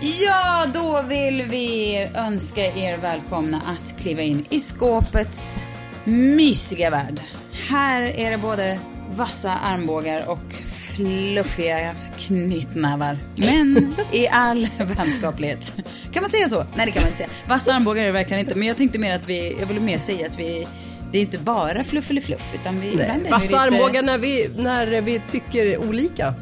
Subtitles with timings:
[0.00, 5.64] Ja, då vill vi önska er välkomna att kliva in i skåpets
[6.04, 7.20] mysiga värld.
[7.68, 8.78] Här är det både
[9.10, 10.54] vassa armbågar och
[10.96, 13.18] fluffiga knytnävar.
[13.36, 15.74] Men i all vänskaplighet.
[16.12, 16.66] Kan man säga så?
[16.76, 17.28] Nej, det kan man inte säga.
[17.46, 18.54] Vassa armbågar är det verkligen inte.
[18.54, 20.66] Men jag tänkte mer att vi, jag ville mer säga att vi
[21.12, 22.96] det är inte bara fluff eller fluff utan vi
[23.30, 26.34] Vassa lite- armbågar när vi, när vi tycker olika.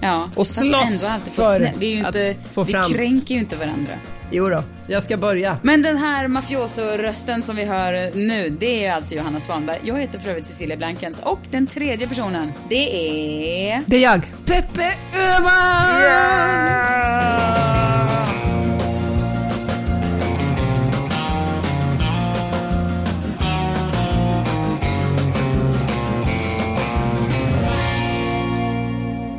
[0.00, 3.92] Ja, och slåss för Vi, ju inte, att få vi fram- kränker ju inte varandra.
[4.30, 5.56] Jo då, jag ska börja.
[5.62, 9.78] Men den här mafioso-rösten som vi hör nu, det är alltså Johanna Svanberg.
[9.82, 12.94] Jag heter för övrigt Cecilia Blankens och den tredje personen, det
[13.70, 13.82] är...
[13.86, 15.96] Det är jag, Peppe Öhman!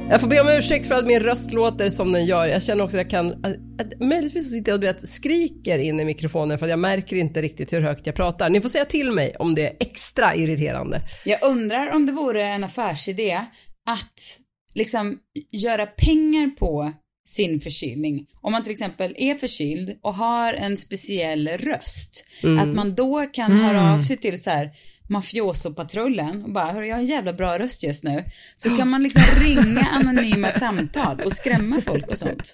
[0.10, 2.46] Jag får be om ursäkt för att min röst låter som den gör.
[2.46, 5.78] Jag känner också att jag kan, att, att, möjligtvis så sitter jag och vet, skriker
[5.78, 8.50] in i mikrofonen för att jag märker inte riktigt hur högt jag pratar.
[8.50, 11.02] Ni får säga till mig om det är extra irriterande.
[11.26, 13.46] Jag undrar om det vore en affärsidé
[13.86, 14.40] att
[14.74, 15.18] liksom
[15.52, 16.94] göra pengar på
[17.26, 18.26] sin förkylning.
[18.42, 22.26] Om man till exempel är förkyld och har en speciell röst.
[22.60, 24.72] Att man då kan höra av sig till så här
[25.08, 28.24] mafiosopatrullen och bara, hörru jag har en jävla bra röst just nu.
[28.56, 32.54] Så kan man liksom ringa anonyma samtal och skrämma folk och sånt.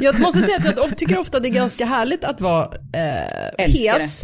[0.00, 4.20] Jag måste säga att jag tycker ofta det är ganska härligt att vara eh, hes.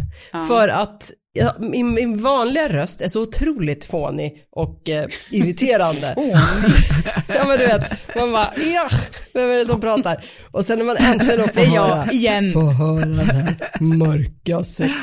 [0.48, 6.14] För att ja, min, min vanliga röst är så otroligt fånig och eh, irriterande.
[7.28, 7.82] ja men du vet,
[8.16, 8.88] man bara ja,
[9.34, 10.24] vem är det som pratar?
[10.50, 12.52] Och sen när man äntligen får höra, igen.
[12.52, 14.62] får höra den här mörka,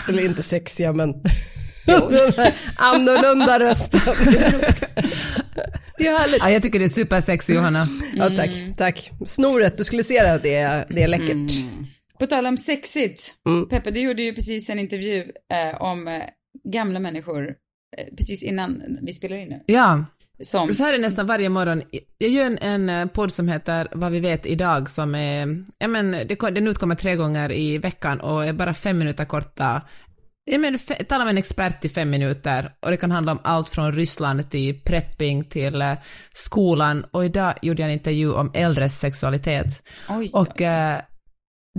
[0.10, 1.14] eller inte sexiga men
[2.76, 4.00] annorlunda rösten.
[5.98, 6.40] det är härligt.
[6.40, 7.88] Ja, jag tycker det är supersexy Johanna.
[8.14, 9.12] Ja tack, tack.
[9.26, 11.52] Snoret, du skulle se det, det är, det är läckert.
[12.20, 13.34] På tal om sexigt.
[13.48, 13.70] Mm.
[13.70, 15.20] Peppe, du gjorde ju precis en intervju
[15.54, 16.22] eh, om eh,
[16.72, 17.48] gamla människor
[17.98, 19.64] eh, precis innan vi spelar in nu.
[19.66, 20.06] Ja,
[20.42, 21.82] Som, så här är det nästan varje morgon.
[22.18, 25.88] Jag gör en, en eh, podd som heter Vad vi vet idag som är, ja
[25.88, 29.82] men det, den utkommer tre gånger i veckan och är bara fem minuter korta.
[30.52, 33.94] Fe- tala med en expert i fem minuter och det kan handla om allt från
[33.94, 35.94] Ryssland till prepping till eh,
[36.34, 39.84] skolan och idag gjorde jag en intervju om äldres sexualitet.
[40.10, 40.98] oj, Och eh,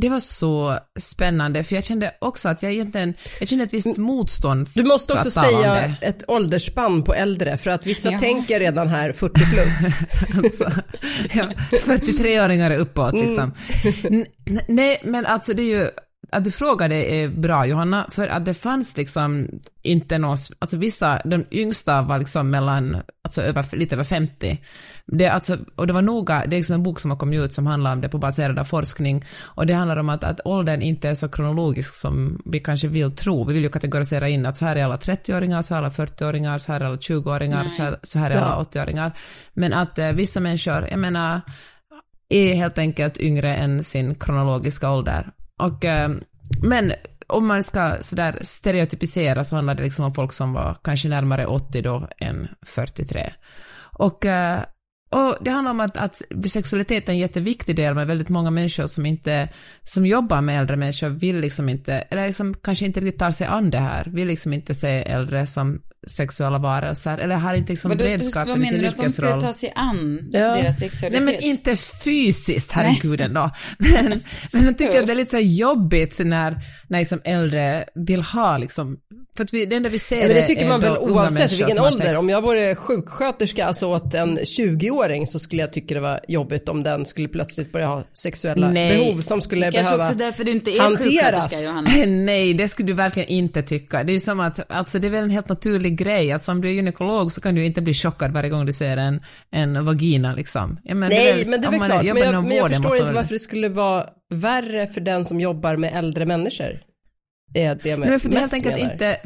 [0.00, 3.96] det var så spännande för jag kände också att jag egentligen, jag kände ett visst
[3.96, 4.68] motstånd.
[4.74, 8.18] Du måste också säga ett åldersspann på äldre för att vissa Ja.
[8.18, 9.94] tänker redan här 40 plus.
[10.44, 10.70] alltså,
[11.34, 13.54] ja, 43-åringar är uppåt liksom.
[14.04, 15.88] N- n- nej, men alltså det är ju,
[16.34, 19.48] att du frågade är bra Johanna, för att det fanns liksom
[19.82, 24.58] inte någon, alltså vissa, de yngsta var liksom mellan, alltså över, lite över 50.
[25.06, 27.52] Det, alltså, och det var noga, det är liksom en bok som har kommit ut
[27.52, 30.82] som handlar om det på baserad av forskning, och det handlar om att, att åldern
[30.82, 33.44] inte är så kronologisk som vi kanske vill tro.
[33.44, 35.94] Vi vill ju kategorisera in att så här är alla 30-åringar, så här är alla
[35.94, 39.12] 40-åringar, så här är alla 20-åringar, så här, så här är alla 80-åringar.
[39.54, 41.40] Men att eh, vissa människor, jag menar,
[42.28, 45.30] är helt enkelt yngre än sin kronologiska ålder.
[45.62, 46.10] Och, eh,
[46.62, 46.92] men
[47.26, 51.46] om man ska sådär stereotypisera så handlar det liksom om folk som var kanske närmare
[51.46, 53.32] 80 då än 43.
[53.92, 54.62] Och, eh,
[55.10, 58.86] och det handlar om att, att sexualitet är en jätteviktig del med väldigt många människor
[58.86, 59.48] som inte,
[59.82, 63.46] som jobbar med äldre människor vill liksom inte, eller liksom kanske inte riktigt tar sig
[63.46, 67.92] an det här, vill liksom inte se äldre som sexuella varelser, eller har inte liksom
[67.92, 69.42] redskapen vad i menar sin du att de skulle yrkesroll.
[69.42, 70.40] ta sig an Ja.
[70.40, 71.24] deras Nej sexualitet?
[71.24, 73.50] men inte fysiskt, herregud ändå.
[73.78, 76.56] Men, men jag tycker att det är lite så jobbigt när,
[76.88, 78.96] när liksom äldre vill ha liksom,
[79.36, 81.52] för att vi, det enda vi ser Ja, men det är tycker man väl oavsett
[81.52, 82.16] vilken ålder.
[82.18, 86.68] Om jag vore sjuksköterska alltså åt en 20-åring så skulle jag tycka det var jobbigt
[86.68, 88.98] om den skulle plötsligt börja ha sexuella Nej.
[88.98, 91.52] behov som skulle Kanske behöva också därför du inte är hanteras.
[92.06, 94.04] Nej, det skulle du verkligen inte tycka.
[94.04, 96.60] Det är ju som att, alltså det är väl en helt naturlig grej, att om
[96.60, 99.84] du är gynekolog så kan du inte bli chockad varje gång du ser en, en
[99.84, 100.78] vagina liksom.
[100.84, 102.04] Ja, men Nej, väl- men det är väl klart.
[102.04, 105.76] Men jag, men jag förstår inte varför det skulle vara värre för den som jobbar
[105.76, 106.80] med äldre människor.
[107.48, 108.92] Det är det jag men för det mest enkelt menar.
[108.92, 109.16] inte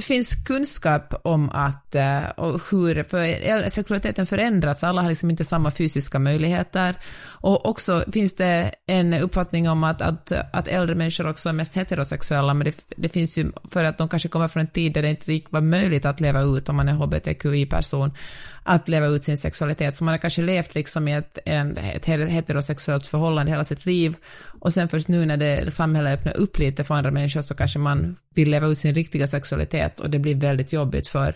[0.00, 5.70] finns kunskap om att eh, och hur för sexualiteten förändrats, alla har liksom inte samma
[5.70, 6.94] fysiska möjligheter.
[7.40, 11.74] Och också finns det en uppfattning om att, att, att äldre människor också är mest
[11.74, 15.02] heterosexuella, men det, det finns ju för att de kanske kommer från en tid där
[15.02, 18.12] det inte var möjligt att leva ut om man är hbtqi-person,
[18.62, 19.96] att leva ut sin sexualitet.
[19.96, 24.16] Så man har kanske levt liksom i ett, en, ett heterosexuellt förhållande hela sitt liv
[24.60, 27.78] och sen först nu när det, samhället öppnar upp lite för andra människor så kanske
[27.78, 31.34] man vill leva ut sin riktiga sexualitet och det blir väldigt jobbigt för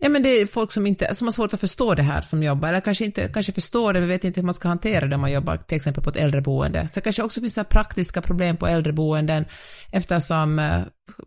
[0.00, 2.42] Ja men det är folk som inte, som har svårt att förstå det här som
[2.42, 5.14] jobbar, eller kanske inte, kanske förstår det men vet inte hur man ska hantera det
[5.14, 6.88] om man jobbar till exempel på ett äldreboende.
[6.88, 9.44] Så det kanske också finns så praktiska problem på äldreboenden
[9.92, 10.80] eftersom eh,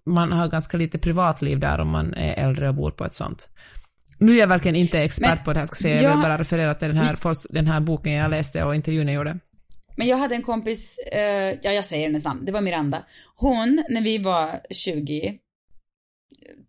[0.05, 3.49] man har ganska lite privatliv där om man är äldre och bor på ett sånt.
[4.17, 6.37] Nu är jag verkligen inte expert men, på det här, ska säga, jag vill bara
[6.37, 7.17] referera till den här,
[7.53, 9.39] den här boken jag läste och intervjun jag gjorde.
[9.95, 13.05] Men jag hade en kompis, eh, ja jag säger hennes namn, det var Miranda.
[13.35, 15.37] Hon, när vi var 20,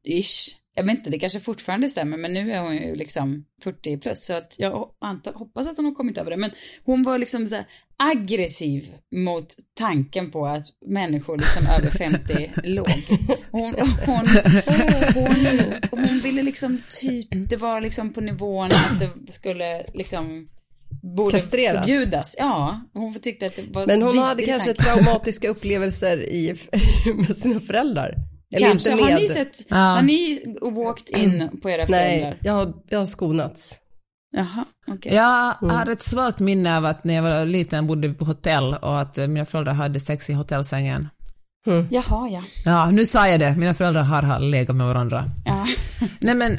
[0.05, 3.99] ish, jag vet inte, det kanske fortfarande stämmer, men nu är hon ju liksom 40
[3.99, 6.51] plus, så att jag antar, hoppas att hon har kommit över det, men
[6.85, 7.57] hon var liksom så
[7.97, 13.19] aggressiv mot tanken på att människor liksom över 50 låg.
[13.51, 13.75] Hon,
[14.07, 14.27] hon,
[15.15, 20.49] hon, hon, ville liksom typ, det var liksom på nivån att det skulle liksom
[21.03, 21.87] borde Kastreras.
[21.87, 22.37] förbjudas.
[22.39, 24.83] Ja, hon tyckte att det var Men hon hade kanske tanke.
[24.83, 26.57] traumatiska upplevelser i,
[27.15, 28.15] med sina föräldrar.
[28.55, 28.93] Eller kanske.
[28.93, 29.15] inte med.
[29.15, 29.77] Har ni sett, ja.
[29.77, 32.31] har ni walked in på era föräldrar?
[32.31, 33.79] Nej, jag har, jag har skonats.
[34.37, 34.97] Jaha, okej.
[34.97, 35.15] Okay.
[35.15, 35.77] Jag mm.
[35.77, 39.17] har ett svagt minne av att när jag var liten bodde på hotell och att
[39.17, 41.09] mina föräldrar hade sex i hotellsängen.
[41.67, 41.87] Mm.
[41.91, 42.43] Jaha, ja.
[42.65, 43.55] Ja, nu sa jag det.
[43.57, 45.25] Mina föräldrar har legat med varandra.
[45.45, 45.67] Ja.
[46.21, 46.59] Nej men,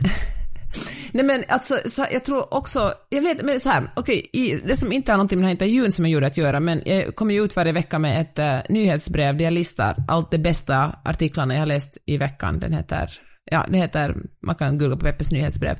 [1.13, 4.75] Nej men alltså, så jag tror också, jag vet, men så här, okej, okay, det
[4.75, 7.15] som inte har någonting med den här intervjun som jag gjorde att göra, men jag
[7.15, 10.99] kommer ju ut varje vecka med ett uh, nyhetsbrev där jag listar allt det bästa
[11.05, 12.59] artiklarna jag har läst i veckan.
[12.59, 15.77] Den heter, ja, det heter, man kan googla på Peppes nyhetsbrev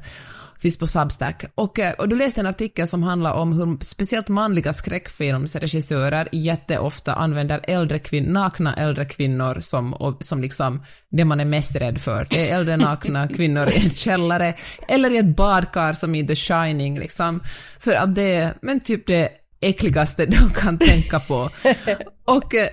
[0.63, 1.45] finns på Substack.
[1.55, 7.13] Och, eh, och du läste en artikel som handlar om hur speciellt manliga skräckfilmsregissörer jätteofta
[7.13, 12.01] använder äldre kvin nakna äldre kvinnor som, och, som liksom det man är mest rädd
[12.01, 12.27] för.
[12.29, 14.55] Det är äldre nakna kvinnor i en källare
[14.87, 17.43] eller i ett badkar som i The Shining liksom.
[17.79, 19.29] För att det är, men typ det
[19.61, 21.49] äckligaste de kan tänka på.
[22.25, 22.67] Och eh,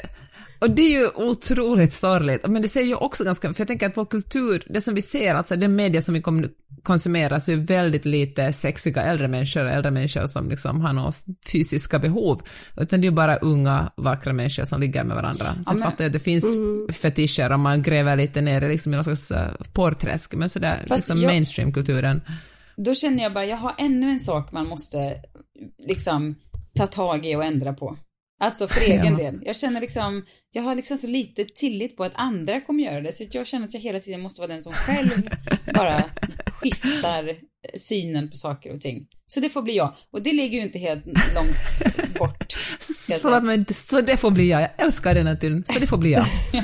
[0.60, 3.86] och det är ju otroligt sorgligt, men det säger ju också ganska, för jag tänker
[3.86, 6.22] att vår kultur, det som vi ser, alltså den media som vi
[6.82, 11.12] konsumerar, så är väldigt lite sexiga äldre människor, äldre människor som liksom har några
[11.52, 12.42] fysiska behov,
[12.76, 15.54] utan det är ju bara unga, vackra människor som ligger med varandra.
[15.54, 16.92] Så ja, jag fattar att det finns mm.
[16.92, 19.38] fetischer om man gräver lite ner liksom i någon slags uh,
[19.72, 22.22] porrträsk, men sådär, liksom mainstream-kulturen.
[22.76, 25.14] Då känner jag bara, jag har ännu en sak man måste
[25.86, 26.34] liksom
[26.74, 27.96] ta tag i och ändra på.
[28.40, 29.16] Alltså för egen ja.
[29.16, 29.40] del.
[29.44, 33.12] Jag känner liksom, jag har liksom så lite tillit på att andra kommer göra det,
[33.12, 35.31] så jag känner att jag hela tiden måste vara den som själv
[35.75, 36.04] bara
[36.46, 37.37] skiftar
[37.78, 39.06] synen på saker och ting.
[39.26, 39.94] Så det får bli jag.
[40.12, 42.52] Och det ligger ju inte helt långt bort.
[43.20, 44.62] Förlåt men så det får bli jag.
[44.62, 46.26] Jag älskar den naturen, så det får bli jag.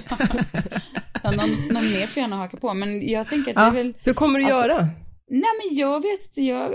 [1.22, 3.70] ja, någon, någon mer får gärna haka på, men jag tänker att ja.
[3.70, 3.94] det är väl...
[4.02, 4.88] Hur kommer du alltså, göra?
[5.30, 6.74] Nej men jag vet inte, jag,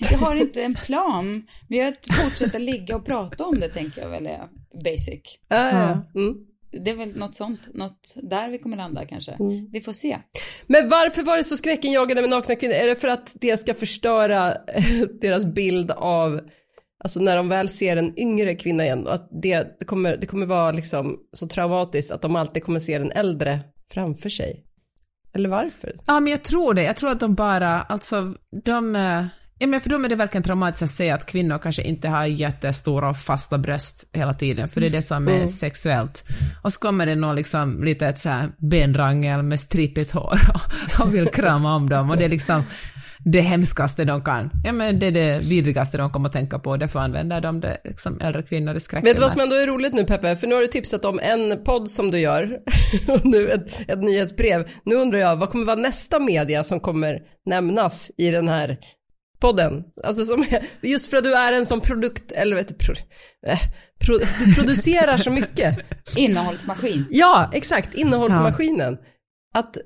[0.10, 1.46] jag har inte en plan.
[1.68, 1.94] Men jag
[2.24, 4.48] fortsätter ligga och prata om det tänker jag väl är
[4.84, 5.38] basic.
[5.48, 6.02] Ja.
[6.14, 6.34] mm.
[6.84, 9.32] Det är väl något sånt, något där vi kommer landa kanske.
[9.32, 9.68] Mm.
[9.72, 10.16] Vi får se.
[10.66, 12.74] Men varför var det så skräckinjagande med nakna kvinnor?
[12.74, 14.56] Är det för att det ska förstöra
[15.20, 16.40] deras bild av,
[17.04, 20.46] alltså när de väl ser en yngre kvinna igen, att det, det, kommer, det kommer
[20.46, 23.60] vara liksom så traumatiskt att de alltid kommer se den äldre
[23.90, 24.65] framför sig?
[25.36, 25.92] Eller varför?
[26.06, 26.82] Ja, men jag tror det.
[26.82, 28.96] Jag tror att de bara, alltså, de...
[28.96, 29.24] Eh,
[29.58, 32.24] ja, men för dem är det verkligen traumatiskt att se att kvinnor kanske inte har
[32.24, 35.48] jättestora och fasta bröst hela tiden, för det är det som är mm.
[35.48, 36.24] sexuellt.
[36.62, 41.14] Och så kommer det någon liksom litet så här benrangel med strippigt hår och, och
[41.14, 42.64] vill krama om dem och det är liksom
[43.32, 44.50] det hemskaste de kan.
[44.64, 47.78] Ja men det är det vidrigaste de kommer att tänka på, därför använder de det
[47.96, 49.10] som äldre kvinnor i skräckfilmer.
[49.10, 50.36] Vet du vad som ändå är roligt nu Peppe?
[50.36, 52.58] För nu har du tipsat om en podd som du gör
[53.08, 54.68] och nu ett, ett nyhetsbrev.
[54.84, 58.78] Nu undrar jag, vad kommer vara nästa media som kommer nämnas i den här
[59.40, 59.84] podden?
[60.04, 60.44] Alltså som,
[60.80, 62.94] just för att du är en sån produkt, eller vet du, pro,
[63.46, 63.58] äh,
[63.98, 65.78] pro, du producerar så mycket.
[66.16, 67.04] Innehållsmaskin.
[67.10, 68.98] Ja, exakt, innehållsmaskinen.
[69.00, 69.60] Ja.
[69.60, 69.76] Att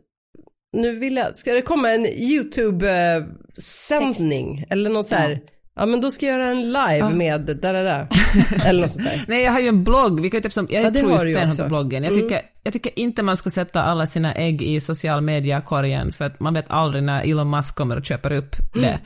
[0.73, 5.31] nu vill jag, ska det komma en YouTube-sändning eller något så här?
[5.31, 5.39] Ja.
[5.75, 5.87] ja.
[5.87, 7.11] men då ska jag göra en live ja.
[7.11, 8.07] med där, där, där.
[8.67, 9.25] eller något sånt där.
[9.29, 11.59] Nej jag har ju en blogg, vi kan typ som, jag ja, tror ju stenhårt
[11.59, 12.05] på bloggen.
[12.05, 12.47] Jag tycker, mm.
[12.63, 16.55] jag tycker inte man ska sätta alla sina ägg i social media-korgen för att man
[16.55, 18.87] vet aldrig när Elon Musk kommer och köper upp mm.
[18.87, 18.99] det.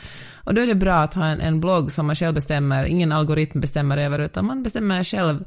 [0.44, 3.12] Och då är det bra att ha en, en blogg som man själv bestämmer, ingen
[3.12, 5.44] algoritm bestämmer över utan man bestämmer själv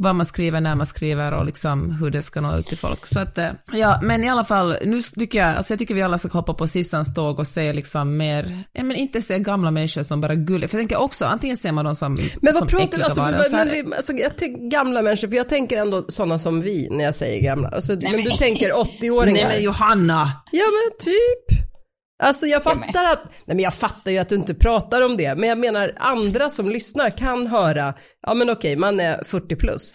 [0.00, 3.06] vad man skriver, när man skriver och liksom hur det ska nå ut till folk.
[3.06, 6.02] Så att, eh, ja, men i alla fall, nu tycker jag, alltså jag tycker vi
[6.02, 9.70] alla ska hoppa på sistans tåg och se liksom mer, ja men inte se gamla
[9.70, 12.54] människor som bara gulliga, för jag tänker också, antingen ser man dem som Men vad
[12.54, 13.56] som pratar vi, alltså, varelser.
[13.56, 17.04] men, vi, alltså jag tänker gamla människor, för jag tänker ändå sådana som vi när
[17.04, 17.68] jag säger gamla.
[17.68, 19.32] Alltså, men du tänker 80-åringar.
[19.32, 20.32] Nej men Johanna!
[20.52, 21.67] Ja men typ.
[22.22, 25.34] Alltså jag fattar att, nej men jag fattar ju att du inte pratar om det,
[25.34, 29.94] men jag menar andra som lyssnar kan höra, ja men okej, man är 40 plus.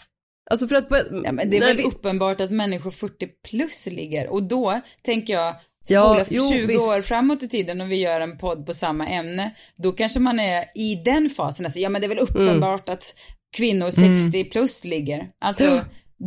[0.52, 0.88] Alltså för att,
[1.26, 5.34] Ja, men det är väl vi- uppenbart att människor 40 plus ligger och då tänker
[5.34, 5.56] jag
[5.88, 6.82] Ja, spola jo, 20 visst.
[6.82, 10.40] år framåt i tiden och vi gör en podd på samma ämne, då kanske man
[10.40, 12.30] är i den fasen, alltså, ja men det är väl Mm.
[12.48, 13.16] uppenbart att
[13.58, 15.28] kvinnor 60 plus ligger.
[15.42, 15.82] Alltså,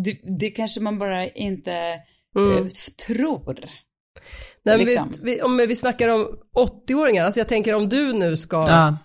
[0.05, 1.73] det, det kanske man bara inte
[2.37, 2.57] Mm.
[2.59, 2.67] eh,
[3.07, 3.59] tror.
[4.67, 5.13] Nej, liksom.
[5.23, 6.29] vi, vi, om vi snackar om
[6.89, 8.97] 80-åringar, alltså jag tänker om du nu ska Ja.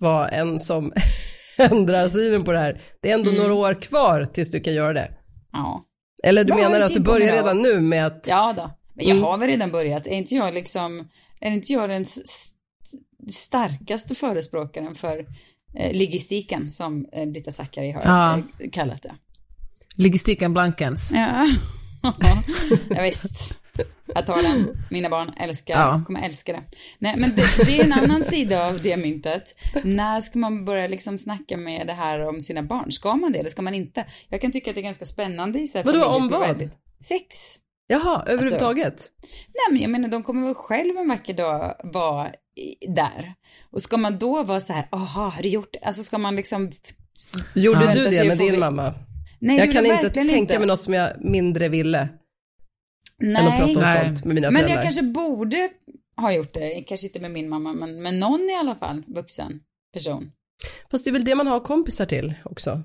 [0.00, 0.92] vara en som
[1.58, 3.42] ändrar synen på det här, det är ändå Mm.
[3.42, 5.10] några år kvar tills du kan göra det.
[5.52, 5.84] Ja.
[6.22, 8.70] Eller du menar att du börjar redan nu med att, Ja då.
[8.94, 9.24] Men jag Mm.
[9.24, 10.06] har väl redan börjat.
[10.06, 11.08] Är inte jag liksom,
[11.40, 12.52] är inte jag den s-
[13.30, 15.18] starkaste förespråkaren för
[15.76, 18.38] eh, logistiken som eh, Dita Zackari har Ja.
[18.58, 19.12] eh, kallat det?
[19.96, 21.10] Logistiken Blankens.
[21.14, 21.46] Ja,
[22.90, 23.52] ja visst.
[24.14, 24.84] Jag tar den.
[24.90, 26.02] Mina barn älskar, Ja.
[26.06, 26.62] kommer älska det.
[26.98, 29.54] Nej, men det, det är en annan sida av det myntet.
[29.84, 32.92] När ska man börja liksom snacka med det här om sina barn?
[32.92, 34.04] Ska man det eller ska man inte?
[34.28, 36.40] Jag kan tycka att det är ganska spännande i så här Vadå, om vad?
[36.40, 36.72] väldigt-
[37.02, 37.26] Sex.
[37.86, 39.06] jaha, överhuvudtaget?
[39.48, 42.28] Nej men jag menar de kommer väl själv en vacker dag vara
[42.88, 43.34] där.
[43.72, 45.78] Och ska man då vara så här, aha, har du gjort det?
[45.78, 46.70] Alltså ska man liksom,
[47.54, 48.94] Gjorde du det med din vi- mamma?
[49.38, 50.58] nej jag kan inte tänka inte.
[50.58, 52.08] mig något som jag mindre ville
[53.20, 54.06] Nej, prata om Nej.
[54.06, 54.76] sånt med mina men föräldrar.
[54.76, 55.68] jag kanske borde
[56.16, 59.60] ha gjort det, kanske inte med min mamma, men, men någon i alla fall, vuxen
[59.94, 60.32] person.
[60.90, 62.82] Fast det är väl det man har kompisar till också.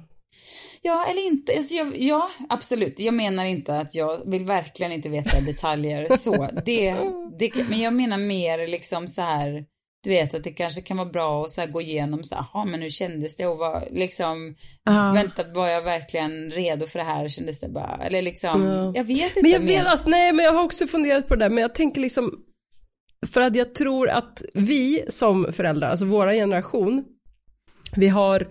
[0.82, 1.54] Ja, eller inte.
[1.54, 3.00] Alltså jag, ja, absolut.
[3.00, 6.48] Jag menar inte att jag vill verkligen inte veta detaljer så.
[6.66, 6.96] Det,
[7.40, 9.66] det, men jag menar mer liksom så här,
[10.06, 12.66] du vet att det kanske kan vara bra att så gå igenom så här, "Jaha,
[12.66, 15.12] men hur kändes det och vad, liksom, Ja.
[15.16, 17.30] vänta, var jag verkligen redo för det här?
[17.30, 18.92] Kändes det bara, eller liksom, Ja.
[18.96, 21.46] jag vet inte Men jag vet, alltså, nej men jag har också funderat på det
[21.46, 22.32] där, men jag tänker liksom,
[23.34, 27.04] för att jag tror att vi som föräldrar, alltså våra generation,
[27.96, 28.48] vi har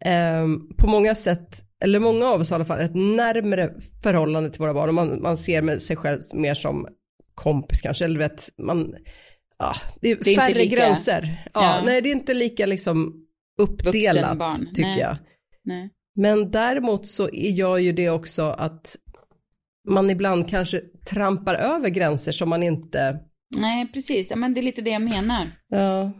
[0.00, 4.60] ehm, på många sätt, eller många av oss i alla fall, ett närmre förhållande till
[4.60, 6.86] våra barn och man, man ser med sig själv mer som
[7.34, 8.94] kompis kanske, eller vet, man,
[9.58, 11.48] ja, det är, Det är färre lika- gränser.
[11.54, 11.82] Ja, Ja.
[11.84, 13.14] Nej, det är inte lika liksom
[13.60, 14.98] uppdelat, Vuxenbarn, tycker nej.
[15.00, 15.16] jag.
[15.64, 15.90] Nej.
[16.16, 18.96] Men däremot så gör ju det också att
[19.88, 23.18] man ibland kanske trampar över gränser som man inte,
[23.56, 24.32] nej, precis.
[24.36, 25.46] Men det är lite det jag menar.
[25.68, 26.12] ja.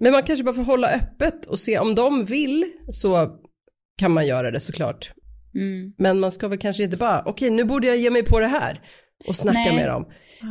[0.00, 3.30] Men man kanske bara får hålla öppet och se om de vill så
[3.98, 5.12] kan man göra det såklart.
[5.54, 5.92] Mm.
[5.98, 8.46] Men man ska väl kanske inte bara, okej nu borde jag ge mig på det
[8.46, 8.80] här
[9.28, 9.74] och snacka Nej.
[9.76, 10.06] med dem.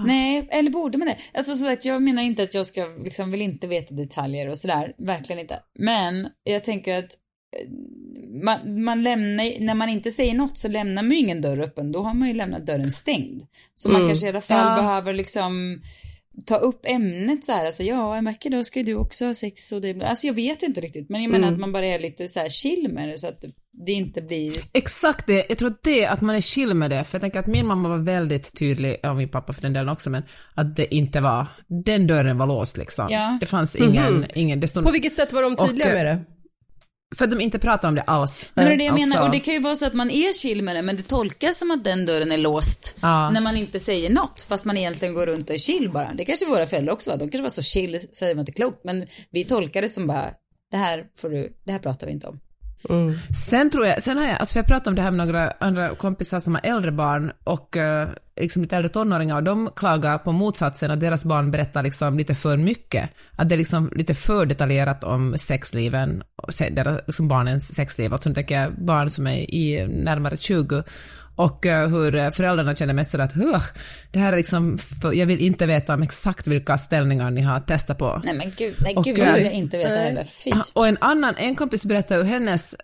[0.06, 1.18] Nej, eller borde man det?
[1.34, 4.58] Alltså så att jag menar inte att jag ska, liksom vill inte veta detaljer och
[4.58, 5.60] sådär, verkligen inte.
[5.80, 7.12] Men jag tänker att
[7.62, 7.70] eh,
[8.44, 11.60] man, man lämnar, ju- när man inte säger något så lämnar man ju ingen dörr
[11.60, 13.44] öppen, då har man ju lämnat dörren stängd.
[13.76, 14.10] Så man Mm.
[14.10, 14.82] kanske i alla fall Ja.
[14.82, 15.82] behöver liksom
[16.46, 19.34] ta upp ämnet så här, alltså ja, en vacker dag ska ju du också ha
[19.34, 21.54] sex och det, alltså jag vet inte riktigt, men jag menar Mm.
[21.54, 23.44] att man bara är lite så här chill med det så att
[23.86, 27.04] det inte blir, Exakt det, jag tror att det, att man är chill med det,
[27.04, 29.90] för jag tänker att min mamma var väldigt tydlig, och min pappa för den delen
[29.90, 31.48] också, men att det inte var,
[31.86, 33.08] den dörren var låst liksom.
[33.12, 33.38] Ja.
[33.40, 34.26] Det fanns ingen, Mhm.
[34.36, 36.20] ingen, det stod, På vilket sätt var de tydliga Och, med det?
[37.16, 38.50] för att de inte pratade om det alls.
[38.54, 40.12] Men det är det jag Alltså- menar, och det kan ju vara så att man
[40.12, 43.30] är chill med det, men det tolkas som att den dörren är låst Ja.
[43.30, 46.14] när man inte säger något, fast man egentligen går runt och är chill bara.
[46.14, 48.52] Det kanske våra föräldrar också var, de kanske var så chill så det var inte
[48.52, 50.30] klokt, men vi tolkar det som bara,
[50.72, 52.40] det här får du, det här pratar vi inte om.
[52.90, 53.14] Mm.
[53.48, 55.52] Sen tror jag, sen har jag, alltså för jag pratat om det här med några
[55.60, 58.10] andra kompisar som har äldre barn och eh,
[58.42, 62.36] liksom lite äldre tonåringar och de klagar på motsatsen att deras barn berättar liksom lite
[62.36, 63.10] för mycket.
[63.36, 68.14] Att det är liksom lite för detaljerat om sexliven, och se- deras, liksom barnens sexliv.
[68.14, 70.84] Alltså nu tänker jag barn som är i närmare 20
[71.36, 73.64] och eh, hur eh, föräldrarna känner mest sådär att "Ugh,
[74.12, 77.60] det här är liksom, för, jag vill inte veta om exakt vilka ställningar ni har
[77.60, 78.22] testat på.
[78.24, 80.52] Nej men gud, nej Och, gud vill eh, jag inte veta heller, fy.
[80.74, 82.76] Och en annan, en kompis berättade hur hennes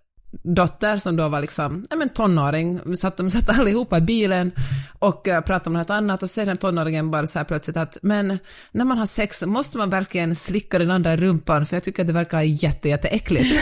[0.43, 4.51] dotter som då var liksom, ja men tonåring, satt, de satt allihopa i bilen
[4.99, 7.97] och uh, pratade om något annat och sen den tonåringen bara så här plötsligt att
[8.01, 8.39] men
[8.71, 12.07] när man har sex måste man verkligen slicka den andra rumpan för jag tycker att
[12.07, 13.61] det verkar jätte, jätteäckligt.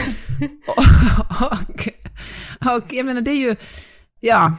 [0.66, 0.78] och,
[1.46, 3.56] och, och jag menar det är ju,
[4.20, 4.56] ja,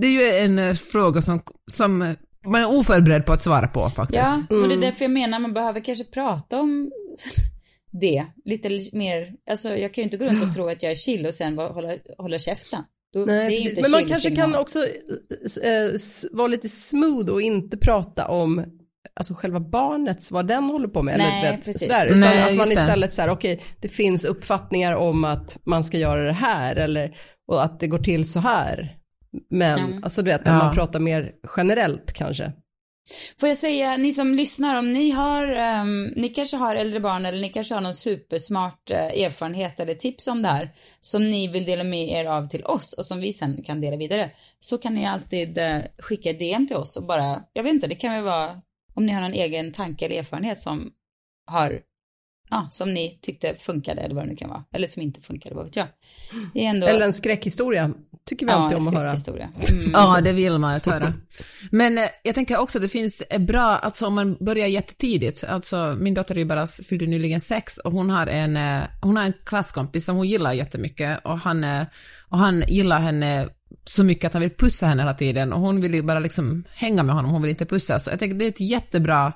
[0.00, 1.40] det är ju en eh, fråga som,
[1.70, 1.98] som
[2.46, 4.18] man är oförberedd på att svara på faktiskt.
[4.50, 6.90] Ja, och det är därför jag menar man behöver kanske prata om
[8.00, 8.24] det.
[8.44, 11.26] Lite mer, alltså jag kan ju inte gå runt och tro att jag är chill
[11.26, 12.82] och sen hålla, hålla käften.
[13.14, 13.68] Då, Nej, det är precis.
[13.70, 14.52] inte Men man kanske signal.
[14.52, 14.78] kan också
[15.64, 18.64] eh, s- vara lite smooth och inte prata om
[19.14, 21.18] alltså själva barnets, vad den håller på med.
[21.18, 21.82] Nej, eller, vet, precis.
[21.82, 22.80] sådär, utan Nej, att man just det.
[22.82, 27.16] istället så här, okej, det finns uppfattningar om att man ska göra det här eller
[27.48, 28.96] och att det går till så här.
[29.50, 30.04] Men, Mm.
[30.04, 30.58] alltså du vet, när Ja.
[30.64, 32.52] man pratar mer generellt kanske.
[33.40, 37.26] Får jag säga, ni som lyssnar, om ni har, ehm, ni kanske har äldre barn
[37.26, 41.48] eller ni kanske har någon supersmart eh, erfarenhet eller tips om det här som ni
[41.48, 44.78] vill dela med er av till oss och som vi sen kan dela vidare så
[44.78, 48.12] kan ni alltid eh, skicka DM till oss och bara, jag vet inte, det kan
[48.12, 48.60] väl vara
[48.94, 50.90] om ni har någon egen tanke eller erfarenhet som
[51.46, 51.80] har,
[52.50, 55.54] ja, som ni tyckte funkade eller vad det nu kan vara, eller som inte funkade,
[55.54, 55.86] vad vet jag.
[56.54, 57.90] Det är ändå, Eller en skräckhistoria,
[58.26, 59.16] tycker vi alltid ja, om att höra.
[59.16, 59.50] skräckhistoria.
[59.70, 59.90] Mm.
[59.92, 61.14] Ja, det vill man ju höra.
[61.70, 65.44] Men eh, jag tänker också att det finns eh, bra, alltså om man börjar jättetidigt,
[65.44, 69.16] alltså min dotter är ju bara fyllde nyligen sex och hon har en, eh, hon
[69.16, 71.82] har en klasskompis som hon gillar jättemycket och han, eh,
[72.28, 73.48] och han gillar henne
[73.84, 76.64] så mycket att han vill pussa henne hela tiden och hon vill ju bara liksom
[76.70, 77.98] hänga med honom, hon vill inte pussa.
[77.98, 79.32] Så jag tänker det är ett jättebra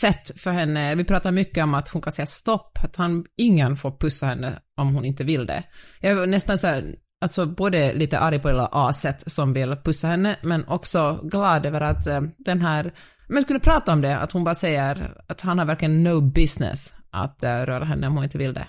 [0.00, 3.76] sätt för henne, vi pratar mycket om att hon kan säga stopp, att han, ingen
[3.76, 5.62] får pussa henne om hon inte vill det.
[6.00, 10.06] Jag var nästan så här, alltså både lite arg på det aset som vill pussa
[10.08, 12.94] henne, men också glad över att eh, den här,
[13.28, 16.92] men kunde prata om det, att hon bara säger att han har verkligen no business
[17.10, 18.68] att eh, röra henne om hon inte vill det.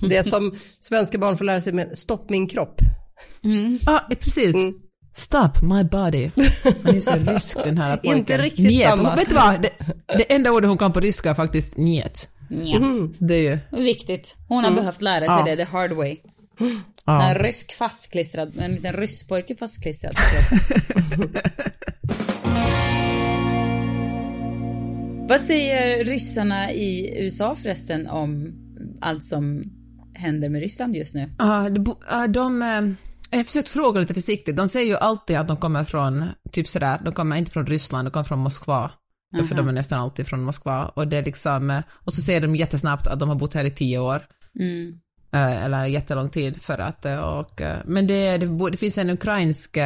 [0.00, 2.80] Det är som svenska barn får lära sig med stopp min kropp.
[3.86, 4.56] Ja, eh, precis.
[5.12, 6.30] Stop my body.
[6.84, 8.18] Han är så rysk den här pojken.
[8.18, 8.88] Inte riktigt Njet.
[8.88, 9.16] samma.
[9.16, 9.70] Vet du vad, det,
[10.18, 12.28] det enda ordet hon kan på ryska är faktiskt njet.
[12.50, 13.16] Njet.
[13.16, 14.36] Så det är ju, Viktigt.
[14.48, 15.44] Hon har behövt lära sig Ja.
[15.44, 16.16] det the hard way.
[17.04, 17.28] ja.
[17.30, 20.12] En rysk fastklistrad, en liten rysspojke fastklistrad.
[20.16, 21.42] till kroppen.
[25.28, 28.52] Vad säger ryssarna i USA förresten om
[29.00, 29.62] allt som
[30.14, 31.30] händer med Ryssland just nu?
[31.38, 31.68] Ja,
[32.10, 32.80] ja, de, eh,
[33.30, 34.56] jag har försökt fråga lite försiktigt.
[34.56, 38.06] De säger ju alltid att de kommer från, typ sådär, de kommer inte från Ryssland,
[38.06, 38.90] de kommer från Moskva.
[39.48, 40.88] För de är nästan alltid från Moskva.
[40.88, 43.64] Och det är liksom, eh, och så säger de jättesnabbt att de har bott här
[43.64, 44.26] i tio år.
[44.58, 45.00] Mm.
[45.32, 49.76] Eh, Eller jättelång tid för att, eh, och, men det, det, det finns en ukrainsk,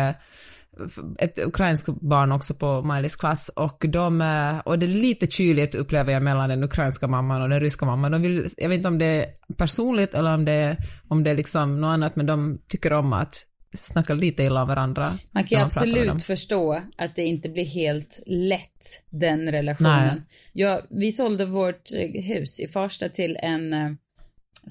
[1.18, 5.74] ett ukrainskt barn också på Miley's klass och de, eh, och det är lite kyligt
[5.74, 8.12] upplever jag mellan den ukrainska mamman och den ryska mamman.
[8.12, 10.76] De vill, jag vet inte om det är personligt eller om det,
[11.08, 13.46] om det är liksom något annat, men de tycker om att
[13.80, 15.06] snacka lite illa om varandra.
[15.30, 15.66] Man kan dem.
[15.66, 20.24] absolut förstå att det inte blir helt lätt, den relationen.
[20.52, 21.92] Ja, vi sålde vårt
[22.28, 23.90] hus i Farsta till en eh,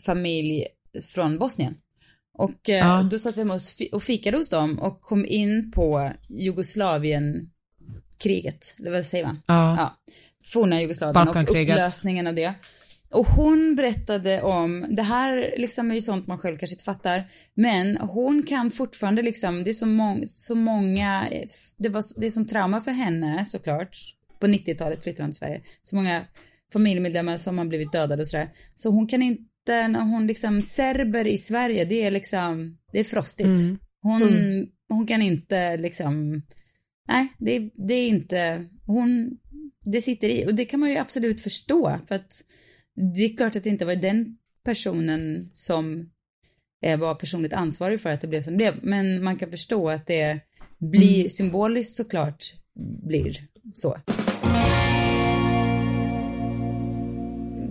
[0.05, 0.65] familj
[1.13, 1.75] från Bosnien.
[2.37, 3.07] Och eh, Ja.
[3.11, 8.91] då satt vi med oss och fikade hos dem och kom in på Jugoslavienkriget, eller
[8.91, 9.41] vad säger man?
[9.47, 9.75] Ja.
[9.77, 9.97] Ja,
[10.43, 12.53] forna Jugoslavien och upplösningen av det.
[13.11, 17.23] Och hon berättade om, det här liksom är ju sånt man själv kanske inte fattar,
[17.53, 21.27] men hon kan fortfarande liksom, det är så, mång, så många,
[21.77, 23.97] det var det är som trauma för henne såklart,
[24.39, 26.25] på 90-talet flyttade hon till Sverige, så många
[26.73, 28.49] familjemedlemmar som har blivit dödade och sådär.
[28.75, 33.03] Så hon kan inte, när hon liksom, serber i Sverige, det är liksom, det är
[33.03, 33.47] frostigt.
[33.47, 33.77] Mm.
[34.01, 34.21] Hon,
[34.89, 36.41] hon kan inte liksom,
[37.07, 39.37] nej, det, det är inte, hon,
[39.85, 42.31] det sitter i och det kan man ju absolut förstå för att
[43.15, 46.09] det är klart att det inte var den personen som
[46.85, 49.89] eh, var personligt ansvarig för att det blev som det blev, men man kan förstå
[49.89, 50.39] att det
[50.79, 52.53] blir symboliskt såklart
[53.07, 53.97] blir så.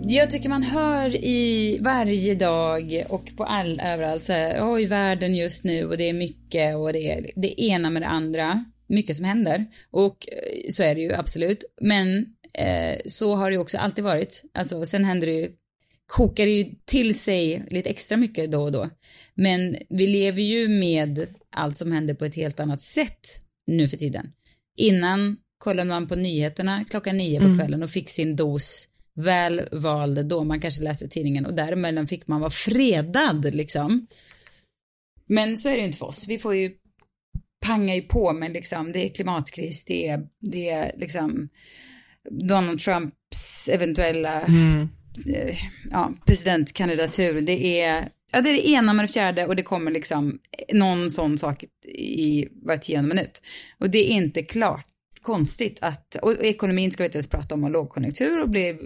[0.05, 5.35] Jag tycker man hör i varje dag och på all överallt så här, oj världen
[5.35, 9.15] just nu och det är mycket och det är det ena med det andra, mycket
[9.15, 13.61] som händer och eh, så är det ju absolut, men eh, så har det ju
[13.61, 15.49] också alltid varit, alltså sen händer det ju,
[16.05, 18.89] kokar det ju till sig lite extra mycket då och då,
[19.35, 23.97] men vi lever ju med allt som händer på ett helt annat sätt nu för
[23.97, 24.31] tiden.
[24.77, 30.25] Innan kollade man på nyheterna klockan nio på kvällen och fick sin dos väl vald
[30.25, 34.07] då man kanske läste tidningen och däremellan fick man vara fredad liksom.
[35.25, 36.27] Men så är det ju inte för oss.
[36.27, 36.71] Vi får ju
[37.65, 41.49] panga ju på med liksom, det är klimatkris, det är, det är liksom
[42.29, 44.89] Donald Trumps eventuella Mm.
[45.35, 45.55] eh,
[45.91, 47.41] ja, presidentkandidatur.
[47.41, 50.39] Det är, ja, det är det ena med det fjärde och det kommer liksom
[50.73, 51.63] någon sån sak
[51.97, 53.41] i var tionde minut.
[53.79, 54.85] Och det är inte klart
[55.23, 58.77] konstigt att, och ekonomin ska vi inte ens prata om, och lågkonjunktur och blir,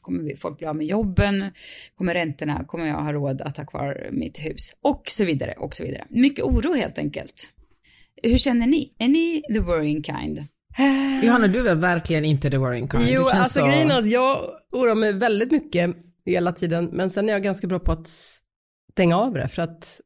[0.00, 1.44] kommer vi- folk bli av med jobben,
[1.94, 5.74] kommer räntorna, kommer jag ha råd att ha kvar mitt hus och så vidare och
[5.74, 6.04] så vidare.
[6.08, 7.52] Mycket oro helt enkelt.
[8.22, 8.92] Hur känner ni?
[8.98, 10.44] Är ni the worrying kind?
[11.22, 13.04] Johanna, du är verkligen inte the worrying kind?
[13.08, 13.66] Jo, alltså så...
[13.66, 17.66] grejen är att jag oroar mig väldigt mycket hela tiden, men sen är jag ganska
[17.66, 18.08] bra på att
[18.92, 20.00] stänga av det för att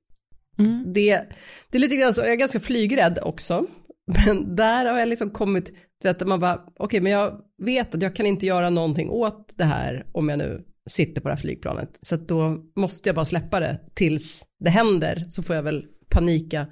[0.58, 0.92] Mm.
[0.92, 1.24] det,
[1.70, 3.66] det är lite grann så, jag är ganska flygrädd också,
[4.08, 8.02] men där har jag liksom kommit, till att man bara, okej men jag vet att
[8.02, 11.40] jag kan inte göra någonting åt det här om jag nu sitter på det här
[11.40, 15.62] flygplanet, så att då måste jag bara släppa det tills det händer, så får jag
[15.62, 16.66] väl panika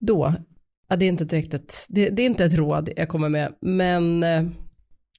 [0.00, 0.34] då.
[0.88, 3.54] Ja, det är inte direkt ett, det, det är inte ett råd jag kommer med,
[3.60, 4.44] men eh,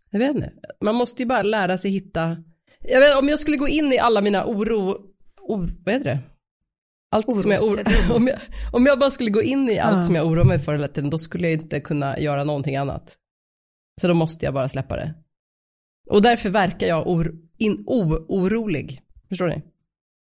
[0.10, 2.38] jag vet inte, man måste ju bara lära sig hitta,
[2.80, 4.98] jag vet, om jag skulle gå in i alla mina oro,
[5.42, 6.20] o, vad heter det?
[7.16, 8.40] Allt som jag, oro, om, jag,
[8.74, 10.04] om jag bara skulle gå in i allt Ja.
[10.04, 13.16] som jag oroar mig för hela tiden, då skulle jag inte kunna göra någonting annat.
[14.02, 15.14] Så då måste jag bara släppa det.
[16.10, 19.02] Och därför verkar jag or, in, orolig.
[19.30, 19.62] Förstår ni?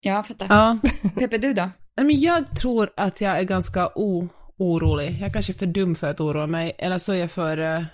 [0.00, 0.46] Ja, jag fattar.
[0.50, 0.78] Ja.
[1.18, 1.62] Peppe, du då?
[1.96, 4.28] Nej, Men jag tror att jag är ganska o
[4.58, 5.10] orolig.
[5.20, 7.86] Jag är kanske är för dum för att oroa mig, eller så är jag för...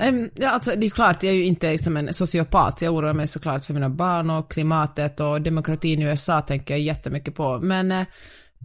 [0.00, 2.82] Ehm, ja, alltså, det är klart, jag är ju inte som en sociopat.
[2.82, 6.80] Jag oroar mig såklart för mina barn och klimatet och demokratin i USA tänker jag
[6.80, 7.58] jättemycket på.
[7.58, 8.06] Men, eh,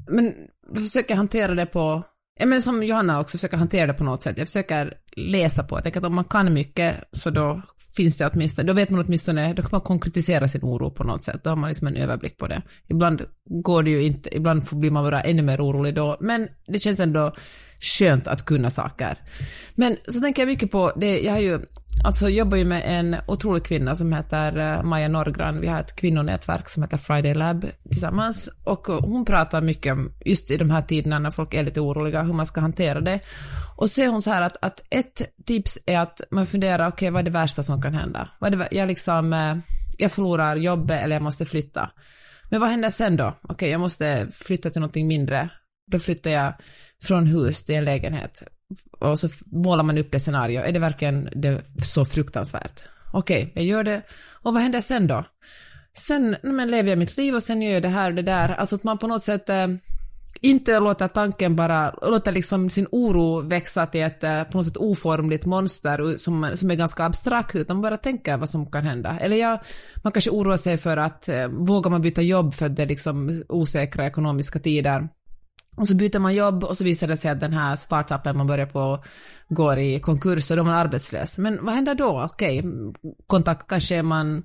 [0.09, 0.33] men
[0.73, 2.03] jag försöker hantera det på...
[2.39, 4.37] Ja, men som Johanna också försöker hantera det på något sätt.
[4.37, 5.75] Jag försöker läsa på.
[5.75, 7.61] Jag tänker att om man kan mycket så då
[7.95, 11.23] finns det åtminstone, då vet man åtminstone, då kan man konkretisera sin oro på något
[11.23, 11.43] sätt.
[11.43, 12.61] Då har man liksom en överblick på det.
[12.87, 16.79] Ibland går det ju inte, ibland blir man bara ännu mer orolig då, men det
[16.79, 17.33] känns ändå
[17.81, 19.17] skönt att kunna saker.
[19.75, 21.59] Men så tänker jag mycket på det, jag har ju,
[22.03, 25.61] alltså jobbar ju med en otrolig kvinna som heter eh, Maja Norgran.
[25.61, 30.11] Vi har ett kvinnonätverk som heter Friday Lab tillsammans och eh, hon pratar mycket om
[30.25, 33.19] just i de här tiderna när folk är lite oroliga, hur man ska hantera det.
[33.77, 37.09] Och så säger hon så här att, att ett tips är att man funderar, okej
[37.09, 38.29] vad är det värsta som kan hända?
[38.39, 39.57] Vad är det, jag liksom, eh,
[39.97, 41.89] jag förlorar jobbet eller jag måste flytta.
[42.49, 43.33] Men vad händer sen då?
[43.41, 45.49] Okej, jag måste flytta till någonting mindre.
[45.91, 46.53] Då flyttar jag
[47.03, 48.43] från hus till en lägenhet.
[48.99, 50.61] Och så målar man upp det scenario.
[50.61, 52.81] Är det verkligen det så fruktansvärt?
[53.13, 54.01] Okej, jag gör det.
[54.31, 55.25] Och vad händer sen då?
[55.93, 58.49] Sen men lever jag mitt liv och sen gör jag det här och det där.
[58.49, 59.67] Alltså att man på något sätt eh,
[60.41, 64.77] inte låter tanken bara, låter liksom sin oro växa till ett eh, på något sätt
[64.77, 69.17] oformligt monster som, som är ganska abstrakt, utan bara tänker vad som kan hända.
[69.21, 69.61] Eller ja,
[70.03, 72.87] man kanske oroar sig för att eh, vågar man byta jobb för att det är
[72.87, 75.09] liksom osäkra ekonomiska tider.
[75.77, 78.47] Och så byter man jobb och så visar det sig att den här startupen man
[78.47, 79.03] börjar på
[79.49, 81.37] går i konkurs och då är man arbetslös.
[81.37, 82.29] Men vad händer då?
[82.31, 82.63] Okej,
[83.27, 84.43] kontakt kanske man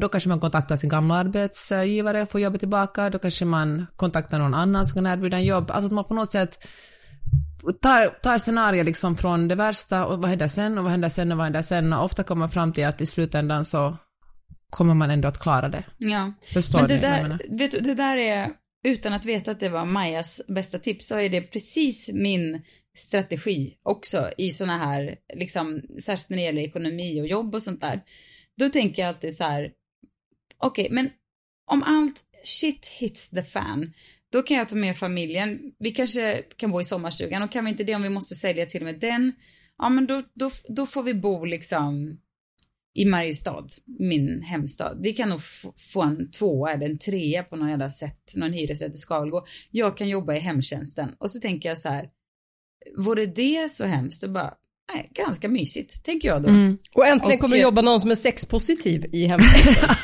[0.00, 4.54] då kanske man kontaktar sin gamla arbetsgivare, får jobbet tillbaka, då kanske man kontaktar någon
[4.54, 5.70] annan som kan erbjuda en jobb.
[5.70, 6.66] Alltså att man på något sätt
[7.82, 11.32] tar, tar scenarier liksom från det värsta och vad händer sen och vad händer sen
[11.32, 13.96] och vad händer sen och ofta kommer man fram till att i slutändan så
[14.70, 15.84] kommer man ändå att klara det.
[15.98, 16.32] Ja.
[16.54, 18.50] Förstår Men det ni där, vet du, det där är,
[18.84, 22.62] utan att veta att det var Majas bästa tips, så är det precis min
[22.96, 27.80] strategi också i sådana här, liksom, särskilt när det gäller ekonomi och jobb och sånt
[27.80, 28.00] där.
[28.58, 29.72] Då tänker jag alltid så här,
[30.58, 31.10] okej, men
[31.70, 33.92] om allt shit hits the fan,
[34.32, 35.72] då kan jag ta med familjen.
[35.78, 38.66] Vi kanske kan bo i sommarstugan och kan vi inte det om vi måste sälja
[38.66, 39.32] till och med den,
[39.78, 42.18] ja men då, då, då får vi bo liksom
[42.94, 43.66] i Mariestad,
[43.98, 44.98] min hemstad.
[45.00, 45.40] Vi kan nog
[45.92, 49.44] få en tvåa eller en trea på någon jävla sätt, någon hyresrätt i Skalgå.
[49.70, 52.08] Jag kan jobba i hemtjänsten och så tänker jag så här,
[52.96, 54.22] vore det så hemskt?
[54.22, 54.54] Och bara,
[54.94, 56.48] nej, ganska mysigt, tänker jag då.
[56.48, 56.78] Mm.
[56.94, 59.96] Och äntligen Och, kommer det eh, jobba någon som är sexpositiv i hemtjänsten.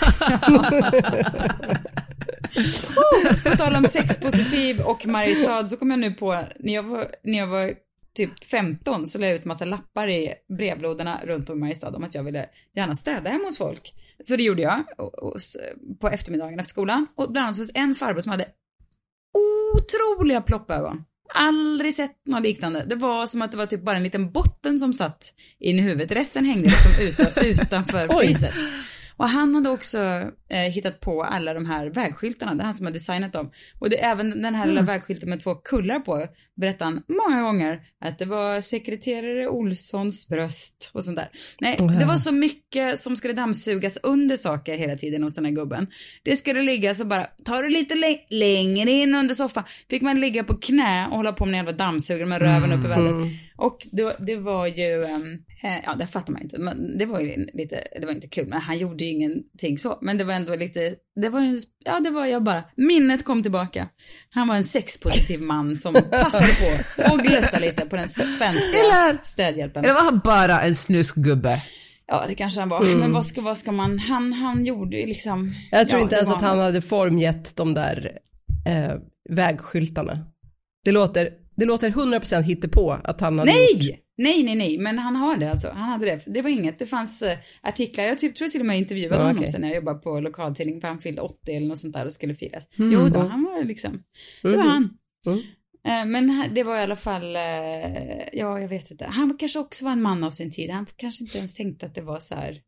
[3.44, 7.38] På tal om sexpositiv och Mariestad så kom jag nu på, när jag var, när
[7.38, 7.72] jag var
[8.18, 12.04] typ 15 så la jag ut massa lappar i brevlådorna runt om i Mariestad om
[12.04, 13.94] att jag ville gärna städa hemma hos folk.
[14.24, 15.56] Så det gjorde jag och, och, s-
[16.00, 18.46] på eftermiddagen efter skolan och bland annat hos en farbror som hade
[19.74, 21.04] otroliga ploppögon.
[21.34, 22.84] Aldrig sett något liknande.
[22.86, 25.82] Det var som att det var typ bara en liten botten som satt in i
[25.82, 26.16] huvudet.
[26.18, 26.92] Resten hängde liksom
[27.24, 28.54] utan, utanför priset.
[29.18, 29.98] Och han hade också
[30.50, 33.50] eh, hittat på alla de här vägskyltarna, det är han som har designat dem.
[33.78, 36.26] Och det är även den här lilla vägskylten med två kullar på,
[36.60, 41.28] berättar han många gånger att det var sekreterare Olssons bröst och sånt där.
[41.60, 45.52] Nej, det var så mycket som skulle dammsugas under saker hela tiden hos den här
[45.52, 45.86] gubben.
[46.22, 50.20] Det skulle ligga så bara, tar du lite lä- längre in under soffan, fick man
[50.20, 53.32] ligga på knä och hålla på med en jävla dammsugare med röven upp i vädret.
[53.58, 57.20] Och det, det var ju, ehm, eh, ja det fattar man inte, men det var
[57.20, 60.34] ju lite, det var inte kul, men han gjorde ju ingenting så, men det var
[60.34, 63.88] ändå lite, det var ju, ja det var jag bara, minnet kom tillbaka.
[64.30, 69.18] Han var en sexpositiv man som passade på och glöttade lite på den spänstiga Eller-
[69.22, 69.84] städhjälpen.
[69.84, 71.62] Eller var han bara en snuskgubbe?
[72.06, 75.06] Ja det kanske han var, men vad ska, vad ska man, han, han gjorde ju
[75.06, 75.54] liksom.
[75.70, 78.18] Jag tror ja, inte ens att han hade formgett de där
[78.66, 78.94] eh,
[79.30, 80.26] vägskyltarna.
[80.84, 83.80] Det låter Det låter 100% hittepå att han hade gjort.
[83.80, 84.04] Nej!
[84.20, 85.68] Nej, nej, nej, men han har det alltså.
[85.68, 86.22] Han hade det.
[86.26, 87.28] Det var inget, det fanns uh,
[87.62, 89.48] artiklar, jag till, tror jag till och med intervjuade Ja, honom okej.
[89.48, 92.12] sen när jag jobbade på lokaltidning, för han fyllde 80 eller något sånt där och
[92.12, 92.68] skulle firas.
[92.78, 92.92] Mm.
[92.92, 94.02] Jo då, han var liksom,
[94.42, 94.66] det var Mhm.
[94.66, 94.90] han.
[95.26, 95.38] Mm.
[95.88, 97.42] Eh, Men det var i alla fall, eh,
[98.32, 101.24] ja jag vet inte, han kanske också var en man av sin tid, han kanske
[101.24, 102.60] inte ens tänkte att det var så här,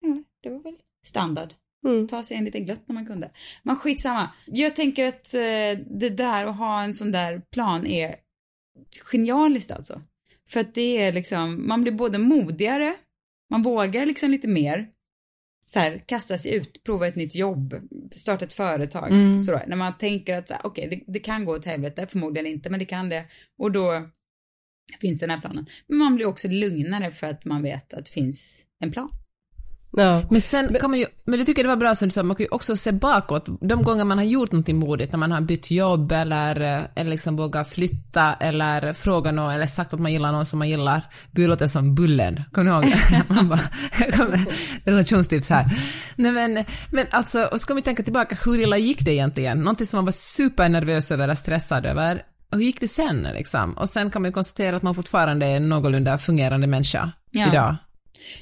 [0.00, 0.74] ja, det var väl
[1.06, 1.48] standard.
[1.84, 2.08] Mm.
[2.08, 3.30] Ta sig en liten glött när man kunde.
[3.62, 4.30] Men skitsamma.
[4.46, 8.14] Jag tänker att eh, det där att ha en sån där plan är
[9.10, 10.02] genialiskt alltså.
[10.48, 12.94] För att det är liksom, man blir både modigare,
[13.50, 14.88] man vågar liksom lite mer,
[15.66, 17.74] så här, kasta sig ut, prova ett nytt jobb,
[18.12, 19.42] starta ett företag, Mm.
[19.42, 19.64] sådär.
[19.66, 22.78] När man tänker att så okej, det, det kan gå åt helvete, förmodligen inte, men
[22.78, 23.24] det kan det.
[23.58, 24.08] Och då
[25.00, 25.66] finns den här planen.
[25.86, 29.10] Men man blir också lugnare för att man vet att det finns en plan.
[29.96, 30.22] Ja.
[30.30, 32.22] Men sen kan man ju, men det tycker jag det var bra som du sa,
[32.22, 35.32] man kan ju också se bakåt, de gånger man har gjort någonting modigt, när man
[35.32, 40.00] har bytt jobb eller, eh, eller liksom vågat flytta eller fråga någon eller sagt att
[40.00, 41.02] man gillar någon som man gillar.
[41.32, 42.98] Gud låter som Bullen, kommer ni ihåg?
[43.28, 43.60] man bara,
[44.84, 45.70] relationstips här.
[46.16, 49.58] Nej men, men alltså, och ska vi tänka tillbaka, hur illa gick det egentligen?
[49.58, 52.22] Någonting som man var supernervös över eller stressad över.
[52.52, 53.72] Och hur gick det sen liksom?
[53.72, 57.48] Och sen kan man ju konstatera att man fortfarande är en någorlunda fungerande människa Ja.
[57.48, 57.76] idag.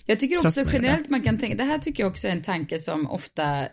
[0.06, 2.78] Jag tycker också generellt man kan tänka, det här tycker jag också är en tanke
[2.78, 3.66] som ofta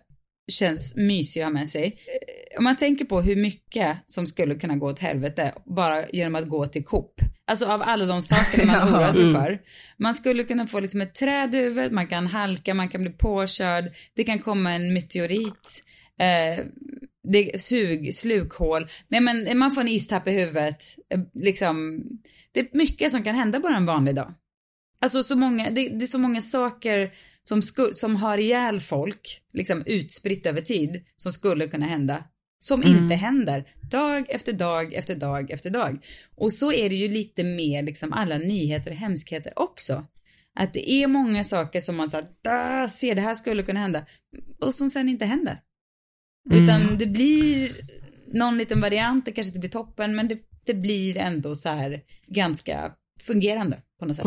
[0.52, 1.84] känns mysig att ha med sig.
[1.86, 6.36] Eh, Om man tänker på hur mycket som skulle kunna gå åt helvete bara genom
[6.36, 7.14] att gå till Coop.
[7.48, 8.90] Alltså av alla de saker man Ja.
[8.90, 9.60] oroar sig för.
[9.98, 13.12] Man skulle kunna få liksom ett träd i huvudet, man kan halka, man kan bli
[13.12, 13.86] påkörd,
[14.16, 15.84] det kan komma en meteorit,
[16.20, 16.66] eh,
[17.28, 20.84] det sug, slukhål, nej men man får en istapp i huvudet,
[21.14, 22.02] eh, liksom.
[22.52, 24.34] Det är mycket som kan hända bara en vanlig dag.
[25.02, 27.12] Alltså så många, det, det är så många saker
[27.44, 32.24] som, sku, som har ihjäl folk, liksom utspritt över tid, som skulle kunna hända.
[32.62, 36.06] Som inte händer, dag efter dag efter dag efter dag.
[36.36, 40.06] Och så är det ju lite med liksom alla nyheter och hemskheter också.
[40.60, 44.06] Att det är många saker som man säger, ser det här skulle kunna hända,
[44.62, 45.62] och som sen inte händer.
[46.52, 47.72] Utan det blir
[48.34, 52.02] någon liten variant, det kanske inte blir toppen, men det, det blir ändå så här
[52.28, 54.26] ganska fungerande på något sätt.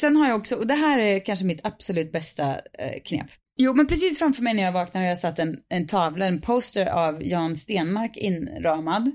[0.00, 3.26] Sen har jag också, och det här är kanske mitt absolut bästa eh, knep.
[3.56, 6.40] Jo, men precis framför mig när jag vaknar har jag satt en, en tavla, en
[6.40, 9.10] poster av Jan Stenmark inramad.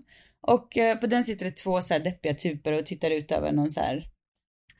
[0.47, 3.51] Och eh, på den sitter det två så här deppiga typer och tittar ut över
[3.51, 4.07] någon så här,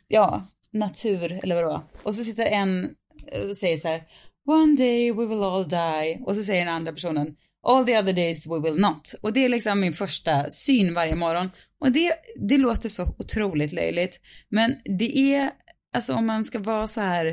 [0.08, 1.84] ja, natur eller vadå.
[2.04, 2.96] Och så sitter en
[3.32, 4.04] eh, och säger så här,
[4.48, 6.20] one day we will all die.
[6.26, 7.36] Och så säger den andra personen,
[7.68, 9.16] all the other days we will not.
[9.22, 11.50] Och det är liksom min första syn varje morgon.
[11.80, 14.20] Och det, det låter så otroligt löjligt.
[14.50, 15.52] Men det är,
[15.94, 17.26] alltså om man ska vara så här,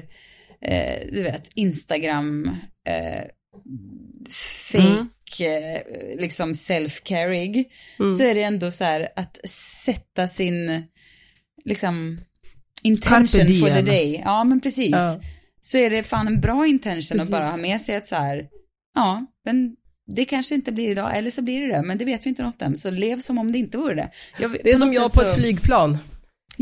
[0.63, 2.51] eh, du vet, Instagram,
[2.89, 3.23] eh,
[4.73, 7.65] fake, eh, liksom self-carig,
[8.19, 9.39] så är det ändå så här att
[9.85, 10.83] sätta sin,
[11.65, 12.21] liksom,
[12.83, 14.23] intention for the day.
[14.25, 14.91] Ja, men precis.
[14.93, 15.21] Ja.
[15.63, 17.21] Så är det fan en bra intention Precis.
[17.21, 18.49] att bara ha med sig att så här,
[18.95, 22.27] ja, men det kanske inte blir idag, eller så blir det det, men det vet
[22.27, 24.11] vi inte något om, så lev som om det inte vore det.
[24.39, 25.99] Jag, Det är som jag på ett så- flygplan.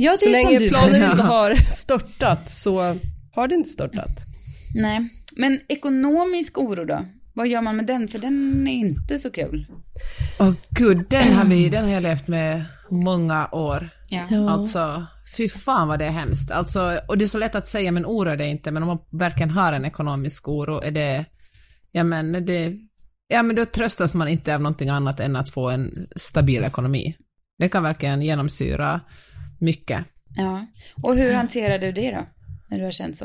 [0.00, 0.68] Ja, det Så är som länge du.
[0.68, 1.11] planet Ja.
[1.11, 2.96] inte har störtat så
[3.34, 4.26] har det inte störtat.
[4.74, 7.04] Nej, men ekonomisk oro då?
[7.34, 8.08] Vad gör man med den?
[8.08, 9.66] För den är inte så kul.
[10.38, 13.90] Åh gud, den har, vi, den har jag levt med många år.
[14.08, 14.50] Ja.
[14.50, 15.06] Alltså,
[15.37, 16.50] fy fan vad det är hemskt.
[16.50, 18.87] Alltså, och det är så lätt att säga, men oro är det inte, men om
[18.87, 21.24] man verkligen har en ekonomisk oro, är det,
[21.92, 22.72] ja men det,
[23.28, 27.16] ja men då tröstas man inte av någonting annat än att få en stabil ekonomi.
[27.58, 29.00] Det kan verkligen genomsyra
[29.59, 30.05] mycket.
[30.37, 30.66] ja.
[31.03, 32.27] Och hur hanterar du det då?
[32.71, 33.25] När du har känt så?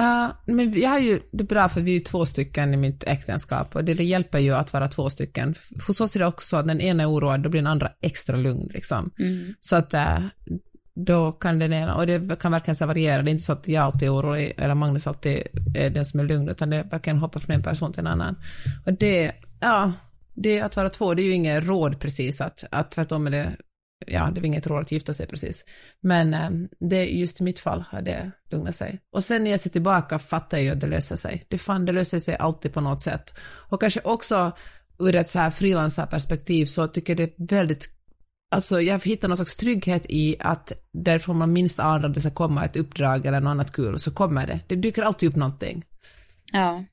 [0.00, 2.76] Uh, men jag har ju det är bra för vi är ju två stycken i
[2.76, 5.54] mitt äktenskap och det, det hjälper ju att vara två stycken.
[5.86, 8.36] Hos oss är det också att den ena är oroad, då blir den andra extra
[8.36, 9.10] lugn liksom.
[9.60, 10.18] Så att uh,
[10.94, 13.68] då kan den ena, och det kan verkligen så variera, det är inte så att
[13.68, 15.42] jag alltid är orolig eller Magnus alltid
[15.74, 18.36] är den som är lugn, utan det verkligen hoppar från en person till en annan.
[18.86, 19.92] Och det, ja,
[20.34, 23.56] det att vara två, det är ju inget råd precis att, att tvärtom är det
[24.06, 25.64] ja, det var inget råd att gifta sig precis.
[26.00, 29.00] Men eh, det, just i mitt fall har det lugnat sig.
[29.12, 31.44] Och sen när jag ser tillbaka fattar jag att det löser sig.
[31.48, 33.34] Det, fan, det löser sig alltid på något sätt.
[33.40, 34.52] Och kanske också
[34.98, 37.88] ur ett så här frilansarperspektiv så tycker jag det är väldigt
[38.52, 42.30] Alltså jag hittar någon slags trygghet i att därifrån man minst anar att det ska
[42.30, 44.60] komma ett uppdrag eller något annat kul, så kommer det.
[44.66, 45.84] Det dyker alltid upp någonting.
[46.52, 46.84] Ja.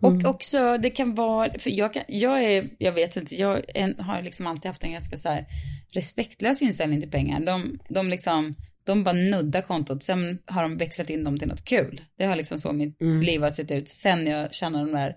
[0.00, 4.02] Och också det kan vara, för jag, kan, jag är, jag vet inte, jag är,
[4.02, 5.46] har liksom alltid haft en ganska så här
[5.92, 7.40] respektlös inställning till pengar.
[7.40, 11.64] De, de liksom, de bara nuddar kontot, sen har de växlat in dem till något
[11.64, 12.00] kul.
[12.18, 15.14] Det har liksom så mitt liv har sett ut sen jag tjänar de där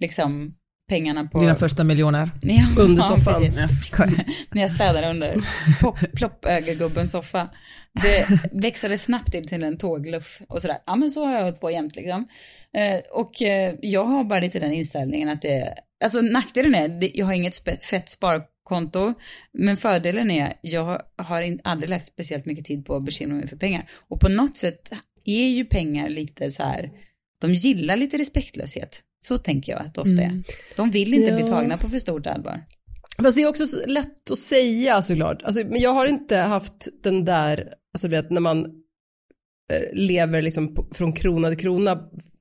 [0.00, 0.54] liksom
[0.88, 1.40] pengarna på...
[1.40, 2.30] Dina första miljoner.
[2.42, 3.68] Ja, Under ja, soffan.
[3.68, 4.24] skojar.
[4.50, 5.36] När jag städade under
[5.80, 7.48] plopp- ploppögegubbens soffa.
[8.02, 10.78] Det växlade snabbt in till en tågluff och sådär.
[10.86, 12.28] Ja men så har jag hållit på jämt liksom.
[12.76, 15.74] Eh, och eh, jag har bara lite den inställningen att det,
[16.04, 18.10] alltså nackdelen är, det, jag har inget fett
[18.66, 19.14] sparkonto,
[19.52, 23.48] men fördelen är, jag har in, aldrig lagt speciellt mycket tid på att bekymra mig
[23.48, 23.90] för pengar.
[24.08, 24.90] Och på något sätt
[25.24, 26.90] är ju pengar lite så här,
[27.40, 29.02] de gillar lite respektlöshet.
[29.26, 30.42] Så tänker jag att det ofta är.
[30.76, 31.46] De vill inte bli Ja.
[31.46, 32.60] tagna på för stort allvar.
[33.22, 35.42] Fast det är också så lätt att säga såklart.
[35.42, 38.64] Alltså, men jag har inte haft den där, alltså vet när man
[39.72, 41.98] eh, lever liksom från krona till krona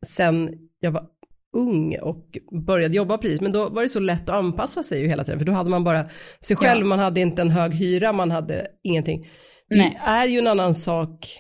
[0.07, 1.07] sen jag var
[1.55, 3.41] ung och började jobba precis.
[3.41, 5.39] Men då var det så lätt att anpassa sig ju hela tiden.
[5.39, 6.09] För då hade man bara
[6.41, 6.85] sig själv, Ja.
[6.87, 9.21] man hade inte en hög hyra, man hade ingenting.
[9.69, 9.99] Det Nej.
[10.05, 11.39] är ju en annan sak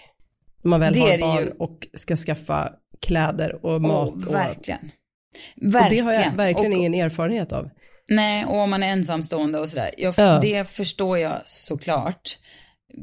[0.63, 1.49] när man väl Det har det barn ju.
[1.59, 2.69] och ska skaffa
[3.01, 4.11] kläder och mat.
[4.13, 4.79] Och, verkligen.
[4.81, 6.05] och Verkligen.
[6.05, 7.69] det har jag verkligen och, ingen erfarenhet av.
[8.09, 9.89] Nej, och om man är ensamstående och sådär.
[9.97, 10.39] Jag, Ja.
[10.41, 12.37] Det förstår jag såklart.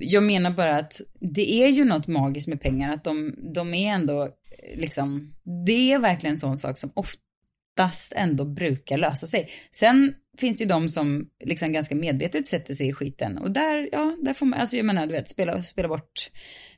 [0.00, 3.92] Jag menar bara att det är ju något magiskt med pengar, att de, de är
[3.94, 4.28] ändå
[4.74, 5.34] liksom,
[5.66, 9.50] det är verkligen en sån sak som oftast ändå brukar lösa sig.
[9.70, 13.88] Sen finns det ju de som liksom ganska medvetet sätter sig i skiten och där,
[13.92, 16.30] ja, där får man, alltså jag menar, du vet, spela, spela bort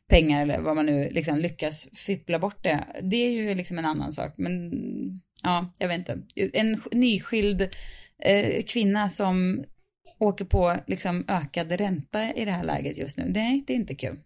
[0.09, 2.85] pengar eller vad man nu liksom lyckas fippla bort det.
[3.03, 4.73] Det är ju liksom en annan sak, men
[5.43, 6.19] ja, jag vet inte.
[6.53, 7.69] En nyskild
[8.25, 9.65] eh, kvinna som
[10.25, 13.25] åker på liksom ökad ränta i det här läget just nu.
[13.35, 14.19] Nej, det är inte kul.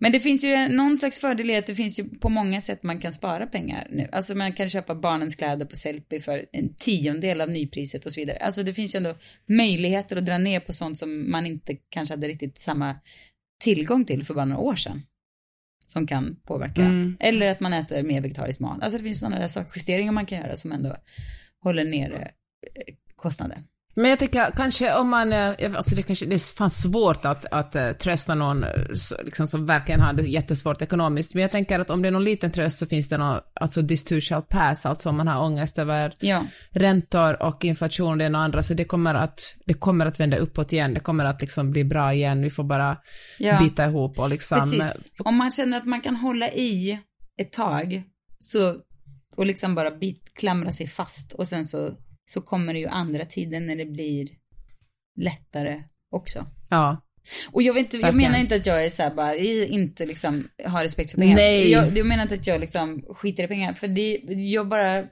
[0.00, 2.82] Men det finns ju någon slags fördel i att det finns ju på många sätt
[2.82, 4.08] man kan spara pengar nu.
[4.12, 8.20] Alltså man kan köpa barnens kläder på Sellpy för en tiondel av nypriset och så
[8.20, 8.36] vidare.
[8.36, 9.14] Alltså det finns ju ändå
[9.48, 12.96] möjligheter att dra ner på sånt som man inte kanske hade riktigt samma
[13.64, 15.02] tillgång till för bara några år sedan.
[15.86, 16.82] Som kan påverka.
[16.82, 17.16] Mm.
[17.20, 18.82] Eller att man äter mer vegetarisk mat.
[18.82, 20.96] Alltså det finns sådana där saker, justeringar man kan göra som ändå
[21.60, 23.62] håller nere eh, kostnader.
[23.94, 27.46] Men jag tänker kanske om man, eh, alltså det kanske, det är fan svårt att,
[27.46, 28.70] att uh, trösta någon eh,
[29.24, 32.24] liksom, som verkligen har det jättesvårt ekonomiskt, men jag tänker att om det är någon
[32.24, 35.42] liten tröst så finns det någon, alltså this too shall pass, alltså om man har
[35.42, 39.40] ångest över Ja, räntor och inflation och det ena och andra, så det kommer att,
[39.66, 42.64] det kommer att vända uppåt igen, det kommer att liksom bli bra igen, vi får
[42.64, 42.96] bara
[43.38, 43.58] Ja.
[43.58, 45.10] bita ihop och liksom, precis.
[45.18, 46.98] Om man känner att man kan hålla i
[47.40, 48.02] ett tag
[48.38, 48.76] så,
[49.36, 51.90] och liksom bara bit, klamra sig fast och sen så,
[52.26, 54.28] så kommer det ju andra tiden när det blir
[55.16, 56.46] lättare också.
[56.70, 57.02] ja.
[57.50, 58.30] Och jag, vet inte, jag Verkligen.
[58.30, 61.36] menar inte att jag är så här bara, inte liksom har respekt för pengar.
[61.36, 61.70] Nej.
[61.70, 64.18] Jag, jag menar inte att jag liksom skiter i pengar, för det,
[64.52, 65.04] jag bara,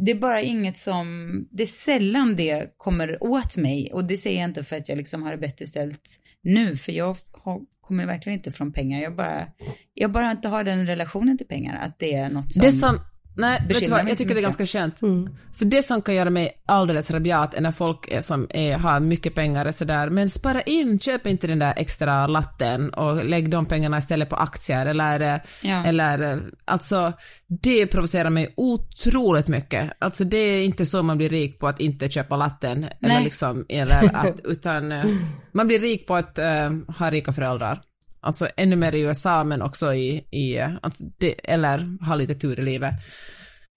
[0.00, 3.92] det är bara inget som, det är sällan det kommer åt mig.
[3.92, 6.08] Och det säger jag inte för att jag liksom har det bättre ställt
[6.42, 9.00] nu, för jag har, kommer verkligen inte från pengar.
[9.00, 9.46] Jag bara,
[9.94, 12.62] jag bara inte har den relationen till pengar, att det är något som...
[12.62, 13.00] Det som,
[13.38, 14.98] nej, vet du vad, jag tycker det är ganska skönt.
[15.58, 19.00] För det som kan göra mig alldeles rabiat är när folk är, som är, har
[19.00, 23.50] mycket pengar och sådär, men spara in, köp inte den där extra latten och lägg
[23.50, 25.84] de pengarna istället på aktier eller, Ja.
[25.84, 27.12] eller alltså
[27.62, 29.90] det provocerar mig otroligt mycket.
[29.98, 33.66] Alltså det är inte så man blir rik på att inte köpa latten eller liksom,
[33.68, 35.04] eller att, utan eh,
[35.52, 37.80] man blir rik på att eh, ha rika föräldrar.
[38.28, 42.60] Alltså ännu mer i USA men också i, i alltså det, eller ha lite tur
[42.60, 42.94] i livet.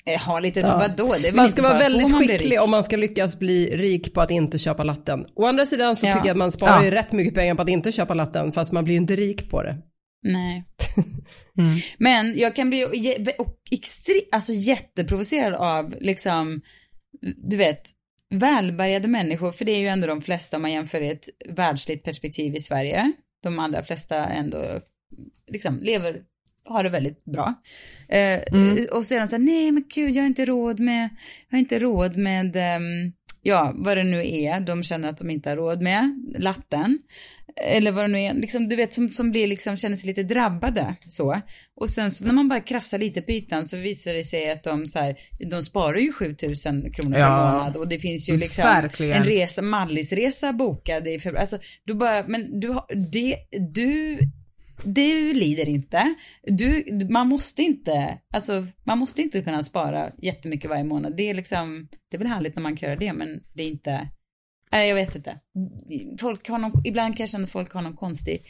[0.06, 0.78] Eh, Ha lite, Ja.
[0.78, 1.16] vadå?
[1.22, 4.60] Det Man ska vara väldigt skicklig om man ska lyckas bli rik på att inte
[4.60, 5.26] köpa latten.
[5.36, 6.14] Å andra sidan så Ja.
[6.14, 6.84] tycker jag att man sparar Ja.
[6.86, 9.64] ju rätt mycket pengar på att inte köpa latten, fast man blir inte rik på
[9.64, 9.78] det.
[10.24, 10.64] Nej.
[11.58, 11.80] Mm.
[11.98, 12.86] Men jag kan bli
[13.72, 16.62] extre- alltså jätteprovocerad av liksom,
[17.50, 17.82] du vet,
[18.34, 22.56] välbärgade människor, för det är ju ändå de flesta om man jämför ett världsligt perspektiv
[22.56, 23.12] i Sverige.
[23.44, 24.80] De allra flesta ändå
[25.48, 26.22] liksom lever,
[26.66, 27.54] har det väldigt bra.
[28.10, 28.42] Eh,
[28.92, 31.10] Och sedan så nej men gud, jag har inte råd med,
[31.50, 35.30] jag har inte råd med, ehm, ja, vad det nu är, de känner att de
[35.30, 37.00] inte har råd med, latten.
[37.64, 40.24] Eller vad det nu är, liksom, du vet, som, som blir liksom, känner sig lite
[40.24, 41.42] drabbade så.
[41.76, 44.64] Och sen så när man bara krafsar lite på ytan så visar det sig att
[44.64, 45.16] de så här,
[45.52, 47.52] de sparar ju 7000 kronor per Ja.
[47.54, 49.14] månad och det finns ju liksom Verkligen.
[49.18, 51.42] en resa, Mallisresa bokad i februari.
[51.42, 53.36] Alltså, du bara, men du har, det,
[53.72, 54.20] du,
[54.84, 56.16] du lider inte.
[56.44, 61.18] Du, man måste inte, alltså man måste inte kunna spara jättemycket varje månad.
[61.18, 63.68] Det är liksom, det är väl härligt när man kan göra det, men det är
[63.68, 64.08] inte,
[64.72, 65.36] nej jag vet inte.
[66.20, 68.46] Folk har någon, ibland kan jag känna att folk har någon konstig,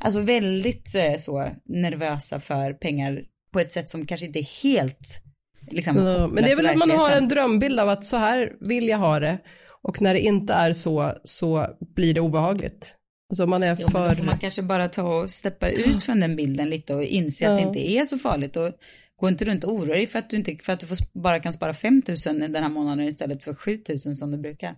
[0.00, 3.22] alltså väldigt eh, så nervösa för pengar
[3.52, 5.22] på ett sätt som kanske inte är helt
[5.70, 8.52] liksom, kopplat men det är väl att man har en drömbild av att så här
[8.60, 9.38] vill jag ha det.
[9.82, 12.96] Och när det inte är så, så blir det obehagligt.
[13.28, 14.22] Alltså man är Jo, men då får för...
[14.22, 17.62] man kanske bara ta och steppa ut från den bilden lite och inse att det
[17.62, 17.68] Ja.
[17.68, 18.72] inte är så farligt och
[19.16, 21.40] gå inte runt och oroa dig för att du, inte, för att du får, bara
[21.40, 24.76] kan spara 5 000 den här månaden istället för 7 000 som du brukar.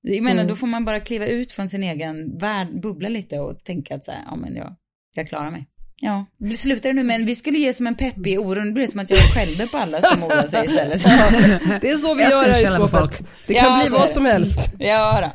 [0.00, 0.48] Jag menar, mm.
[0.48, 4.04] då får man bara kliva ut från sin egen värld, bubbla lite och tänka att
[4.04, 4.74] så här, ja men jag,
[5.14, 5.66] jag klarar mig.
[6.04, 6.26] Ja,
[6.56, 9.10] slutar det nu men vi skulle ge som en peppig oro, det blir som att
[9.10, 11.00] jag skällde på alla som oroar sig istället.
[11.00, 11.08] Så.
[11.80, 13.24] Det är så vi gör här i skåpet.
[13.46, 14.70] Det kan ja, bli vad som helst.
[14.78, 15.30] Ja.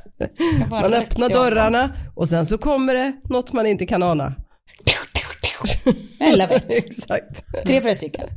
[0.70, 4.36] Man öppnar dörrarna och sen så kommer det något man inte kan ana.
[6.20, 6.70] Eller vet.
[6.86, 7.46] Exakt.
[7.66, 8.30] Tre fröstycken.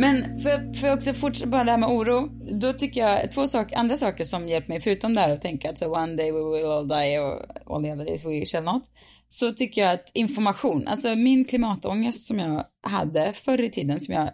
[0.00, 2.28] Men för, för också fortsätta bara det här med oro,
[2.60, 5.70] då tycker jag två saker, andra saker som hjälpt mig, förutom det här att tänka
[5.70, 8.64] att så one day we will all die och all the other days we shall
[8.64, 8.82] not,
[9.28, 14.14] så tycker jag att information, alltså min klimatångest som jag hade förr i tiden, som
[14.14, 14.30] jag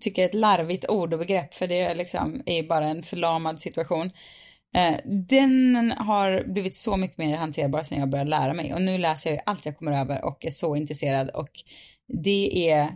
[0.00, 3.60] tycker är ett larvigt ord och begrepp, för det är liksom är bara en förlamad
[3.60, 4.10] situation.
[4.76, 4.96] Eh,
[5.28, 9.30] den har blivit så mycket mer hanterbar sen jag började lära mig och nu läser
[9.30, 11.50] jag ju allt jag kommer över och är så intresserad och
[12.22, 12.88] det är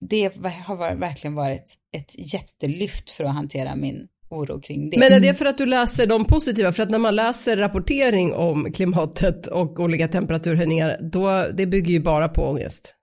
[0.00, 0.32] det
[0.64, 4.98] har verkligen varit ett jättelyft för att hantera min oro kring det.
[4.98, 6.72] Men är det för att du läser de positiva?
[6.72, 12.00] För att när man läser rapportering om klimatet och olika temperaturhöjningar, då, det bygger ju
[12.00, 12.94] bara på ångest.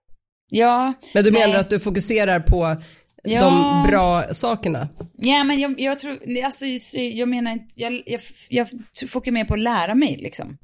[0.50, 0.92] Ja.
[1.14, 2.76] Men du menar att du fokuserar på
[3.22, 3.44] ja.
[3.44, 4.88] de bra sakerna?
[5.16, 8.68] Ja, men jag, jag tror, alltså jag menar inte, jag, jag, jag
[9.08, 10.58] fokuserar mer på att lära mig liksom.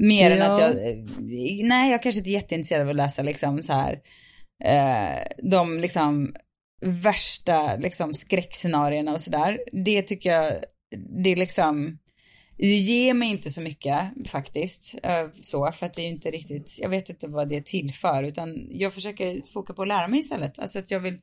[0.00, 0.36] Mer ja.
[0.36, 0.74] än att jag,
[1.68, 3.98] nej jag kanske inte är jätteintresserad av att läsa liksom så här
[4.64, 6.34] eh, de liksom
[6.80, 9.60] värsta liksom skräckscenarierna och sådär.
[9.84, 10.52] Det tycker jag,
[11.24, 11.98] det är liksom,
[12.56, 14.94] det ger mig inte så mycket faktiskt.
[15.02, 17.60] Eh, så, för att det är ju inte riktigt, jag vet inte vad det är
[17.60, 20.58] till för, utan jag försöker foka på att lära mig istället.
[20.58, 21.20] Alltså att jag vill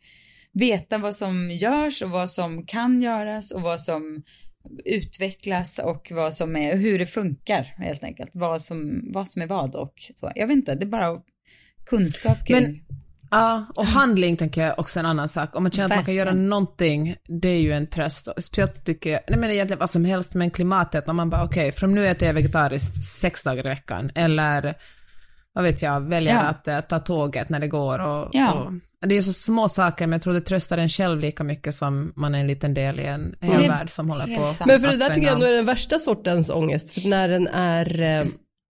[0.54, 4.24] veta vad som görs och vad som kan göras och vad som
[4.86, 8.32] utvecklas och vad som är, hur det funkar helt enkelt.
[8.34, 10.32] Vad som, vad som är vad och så.
[10.36, 11.22] Jag vet inte, det är bara
[11.86, 12.62] kunskap kring.
[12.62, 13.03] Men
[13.34, 15.56] Ja, och handling tänker jag också en annan sak.
[15.56, 18.28] Om man känner att man kan göra någonting, det är ju en tröst.
[18.38, 21.68] Speciellt tycker jag, nej men egentligen vad som helst, men klimatet, när man bara okej,
[21.68, 24.76] okay, från nu äter jag vegetariskt sex dagar i veckan, eller
[25.54, 26.42] vad vet jag, väljer ja.
[26.42, 28.54] att uh, ta tåget när det går och, ja.
[29.02, 31.76] och, det är så små saker, men jag tror det tröstar en själv lika mycket
[31.76, 34.88] som man är en liten del i en hel värld som håller på Men för
[34.88, 38.26] det där tycker jag ändå är den värsta sortens ångest, för när den är, eh,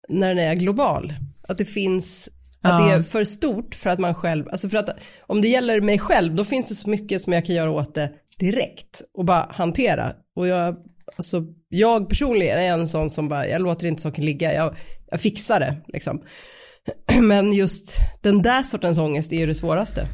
[0.08, 1.14] när den är global,
[1.48, 2.28] att det finns
[2.62, 2.86] att ja.
[2.86, 4.90] det är för stort för att man själv, alltså för att
[5.20, 7.94] om det gäller mig själv, då finns det så mycket som jag kan göra åt
[7.94, 10.12] det direkt och bara hantera.
[10.36, 10.76] Och jag,
[11.16, 14.76] alltså jag personligen är en sån som bara, jag låter inte saker ligga, jag,
[15.10, 16.22] jag fixar det liksom.
[17.20, 20.06] Men just den där sortens ångest är ju det svåraste.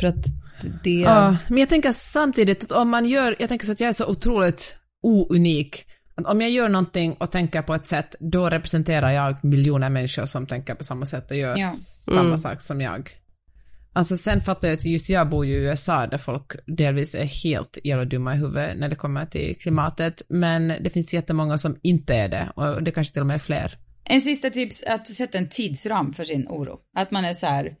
[0.00, 0.24] För att
[0.84, 0.90] det...
[0.90, 3.92] Ja, men jag tänker samtidigt att om man gör, jag tänker så att jag är
[3.92, 5.86] så otroligt ounik
[6.26, 10.46] om jag gör någonting och tänker på ett sätt, då representerar jag miljoner människor som
[10.46, 11.72] tänker på samma sätt och gör ja.
[11.74, 12.38] samma mm.
[12.38, 13.10] sak som jag.
[13.92, 17.24] Alltså sen fattar jag att just jag bor ju i USA där folk delvis är
[17.24, 21.78] helt jävla dumma i huvudet när det kommer till klimatet, men det finns jättemånga som
[21.82, 23.78] inte är det och det kanske till och med är fler.
[24.04, 26.78] En sista tips, att sätta en tidsram för sin oro.
[26.96, 27.76] Att man är så här,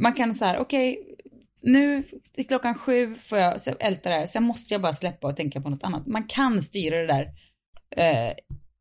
[0.00, 1.14] man kan så här, okej, okay,
[1.62, 2.02] nu
[2.48, 5.70] klockan sju får jag älta det här, sen måste jag bara släppa och tänka på
[5.70, 6.06] något annat.
[6.06, 7.28] Man kan styra det där
[7.96, 8.32] eh,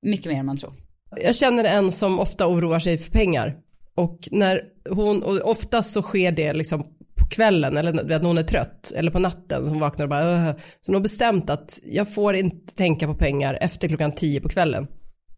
[0.02, 0.74] mycket mer än man tror.
[1.22, 3.58] Jag känner en som ofta oroar sig för pengar.
[3.96, 6.84] Och när hon, och oftast så sker det liksom
[7.16, 10.52] på kvällen eller när hon är trött eller på natten som vaknar och bara Åh.
[10.52, 14.50] Så hon har bestämt att jag får inte tänka på pengar efter klockan tio på
[14.50, 14.88] kvällen.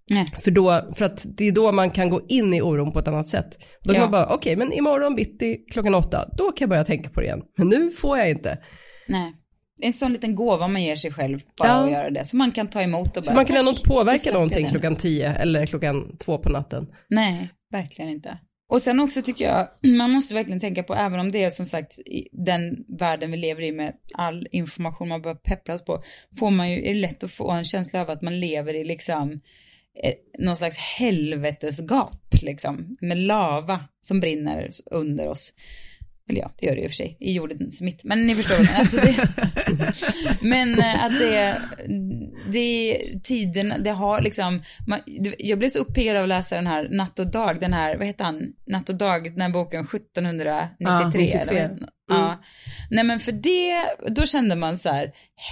[0.10, 0.26] Nej.
[0.44, 3.08] För, då, för att det är då man kan gå in i oron på ett
[3.08, 3.58] annat sätt.
[3.84, 4.02] Då kan ja.
[4.02, 7.20] man bara, okej okay, men imorgon bitti klockan åtta, då kan jag börja tänka på
[7.20, 7.42] det igen.
[7.58, 8.58] Men nu får jag inte.
[9.08, 9.34] Nej
[9.86, 11.86] en sån liten gåva man ger sig själv bara ja.
[11.86, 12.26] att göra det.
[12.26, 13.30] Så man kan ta emot och bara.
[13.30, 16.88] Så man kan ändå inte påverka någonting klockan tio eller klockan två på natten.
[17.10, 18.38] Nej, verkligen inte.
[18.70, 19.68] Och sen också tycker jag,
[19.98, 22.00] man måste verkligen tänka på, även om det är som sagt
[22.32, 26.04] den världen vi lever i med all information man behöver peppras på,
[26.40, 28.84] får man ju, är det lätt att få en känsla av att man lever i
[28.84, 29.32] liksom
[30.04, 35.54] eh, någon slags helvetesgap liksom, med lava som brinner under oss.
[36.30, 38.04] Eller ja, det gör det ju för sig, i jordens mitt.
[38.04, 39.30] Men ni förstår vad alltså det,
[40.42, 41.62] Men eh, att det,
[42.52, 45.00] det tiden, det har liksom, man,
[45.38, 48.08] jag blev så uppiggad av att läsa den här Natt och dag, den här, vad
[48.08, 50.76] heter han, Natt och dag, den här boken 1793.
[50.78, 51.32] Ja, 93.
[51.32, 51.86] Eller, mm.
[52.10, 52.44] ja.
[52.90, 55.12] Nej men för det, då kände man så här,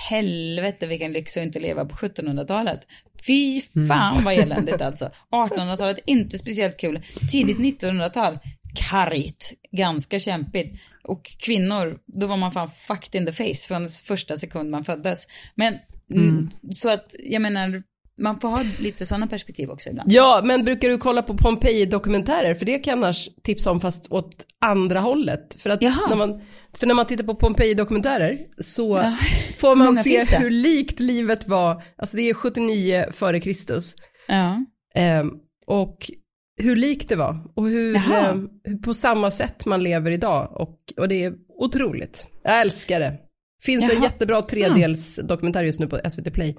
[0.10, 2.80] helvete vilken lyx att inte leva på 1700-talet.
[3.28, 3.88] Fy mm.
[3.88, 5.10] fan vad eländigt alltså.
[5.32, 7.02] 1800-talet, inte speciellt kul.
[7.32, 8.40] Tidigt 1900-tal,
[8.76, 10.80] kargt, ganska kämpigt.
[11.04, 15.28] Och kvinnor, då var man fan fucked in the face från första sekund man föddes.
[15.56, 15.78] Men
[16.12, 16.50] mm.
[16.72, 17.84] så att, jag menar,
[18.18, 20.12] man får ha lite sådana perspektiv också ibland.
[20.12, 22.56] Ja, men brukar du kolla på Pompeji-dokumentärer?
[22.56, 25.56] För det kan jag annars tipsa om fast åt andra hållet.
[25.60, 26.10] För att Jaha.
[26.10, 26.42] när man,
[26.74, 28.96] för när man tittar på Pompeji-dokumentärer så
[29.58, 33.96] får man se hur likt livet var, alltså det är 79 före Kristus.
[34.28, 34.66] Ja.
[34.96, 35.32] Ehm,
[35.68, 36.12] och
[36.58, 40.62] hur likt det var och hur, hur på samma sätt man lever idag.
[40.62, 42.28] Och, och det är otroligt.
[42.44, 43.20] Jag älskar det.
[43.64, 44.04] Finns en Jaha.
[44.04, 46.56] jättebra tredels dokumentär just nu på SVT Play.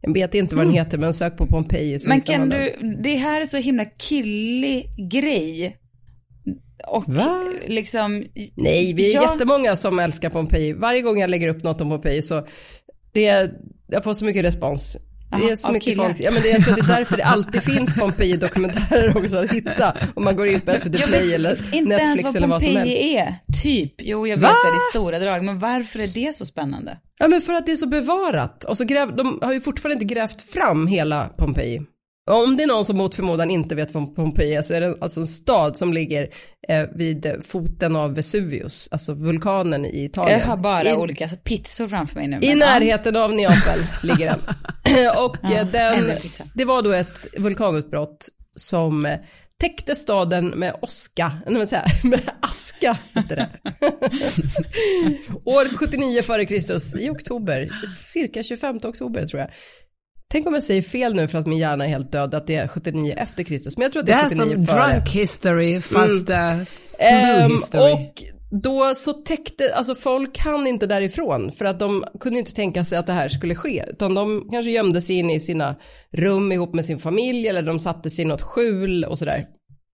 [0.00, 3.40] Jag vet inte vad den heter men sök på Pompeji Men kan du, det här
[3.40, 5.76] är så himla killig grej.
[6.88, 7.44] Och Va?
[7.66, 8.24] liksom.
[8.54, 10.72] Nej, vi är ja, jättemånga som älskar Pompeji.
[10.72, 12.46] Varje gång jag lägger upp något om Pompeji så
[13.12, 13.50] det
[13.86, 14.96] jag får så mycket respons.
[15.30, 16.04] Det är så mycket killar.
[16.04, 16.16] folk.
[16.20, 19.50] Ja, men det, jag tror att det är därför det alltid finns Pompeji-dokumentärer också att
[19.50, 19.96] hitta.
[20.14, 22.62] Om man går in på SVT Play vet eller inte ens Netflix vad eller vad
[22.62, 22.92] som helst.
[22.92, 23.34] Pompeji är.
[23.62, 23.94] Typ.
[23.98, 24.48] Jo, jag vet Va?
[24.64, 25.44] det i stora drag.
[25.44, 26.98] Men varför är det så spännande?
[27.18, 28.64] Ja, men för att det är så bevarat.
[28.64, 31.80] Och så gräv, de har ju fortfarande inte grävt fram hela Pompeji.
[32.28, 34.96] Om det är någon som mot förmodan inte vet vad Pompeji är så är det
[35.00, 36.28] alltså en stad som ligger
[36.68, 40.38] eh, vid foten av Vesuvius, alltså vulkanen i Italien.
[40.38, 42.38] Jag har bara I, olika pizzor framför mig nu.
[42.42, 44.40] I närheten av Neapel ligger den.
[45.24, 46.10] och Ja, eh, den,
[46.54, 49.18] det var då ett vulkanutbrott som eh,
[49.60, 53.48] täckte staden med oska, nej men så här, med aska heter det.
[55.44, 59.50] År 79 före Kristus, i oktober, cirka 25 oktober tror jag.
[60.30, 62.54] Tänk om jag säger fel nu för att min hjärna är helt död, att det
[62.56, 64.90] är 79 efter Kristus, men jag tror att det Det är är 79 som före.
[64.92, 66.66] drunk history fast mm.
[66.98, 67.92] Ehm, flu history.
[67.92, 68.22] och
[68.62, 72.98] då så täckte, alltså folk kan inte därifrån för att de kunde inte tänka sig
[72.98, 73.84] att det här skulle ske.
[73.88, 75.76] Utan de kanske gömde sig in i sina
[76.12, 79.44] rum ihop med sin familj eller de satte sig i något skjul och sådär.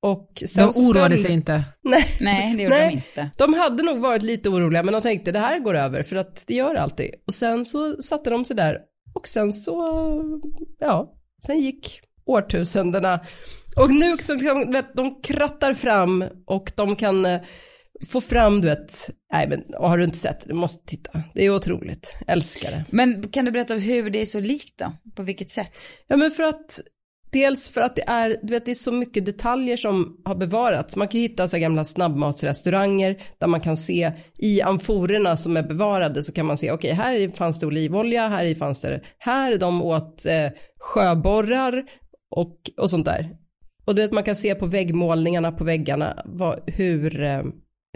[0.02, 1.62] Och sen De så oroade sig inte.
[1.84, 2.88] Nej, Nej, det gjorde Nej.
[2.88, 3.30] de inte.
[3.38, 6.44] de hade nog varit lite oroliga men de tänkte det här går över för att
[6.48, 7.10] det gör det alltid.
[7.26, 8.78] Och sen så satte de sig där
[9.24, 10.40] och sen så,
[10.78, 11.14] ja,
[11.46, 13.20] sen gick årtusendena.
[13.76, 17.40] Och nu så kan, vet, de krattar fram och de kan eh,
[18.08, 21.22] få fram, du vet, nej men har du inte sett det, du måste titta.
[21.34, 22.84] Det är otroligt, älskar det.
[22.90, 24.92] Men kan du berätta hur det är så likt då?
[25.14, 25.72] På vilket sätt?
[26.06, 26.80] Ja men för att
[27.34, 30.96] Dels för att det är, du vet det är så mycket detaljer som har bevarats.
[30.96, 36.22] Man kan hitta så gamla snabbmatsrestauranger där man kan se i amforerna som är bevarade
[36.22, 39.82] så kan man se, okej här fanns det olivolja, här i fanns det, här de
[39.82, 41.84] åt eh, sjöborrar
[42.30, 43.30] och, och sånt där.
[43.84, 47.42] Och du vet man kan se på väggmålningarna på väggarna vad, hur, eh,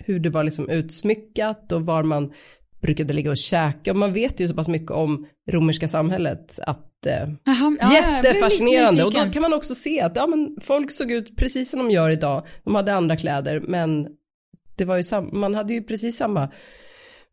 [0.02, 2.32] hur det var liksom utsmyckat och var man
[2.80, 3.90] brukade ligga och käka.
[3.90, 9.04] Och man vet ju så pass mycket om romerska samhället att eh, Aha, ja, Jättefascinerande
[9.04, 11.90] och då kan man också se att ja, men folk såg ut precis som de
[11.90, 12.46] gör idag.
[12.64, 14.08] De hade andra kläder men
[14.76, 16.48] det var ju sam- man hade ju precis samma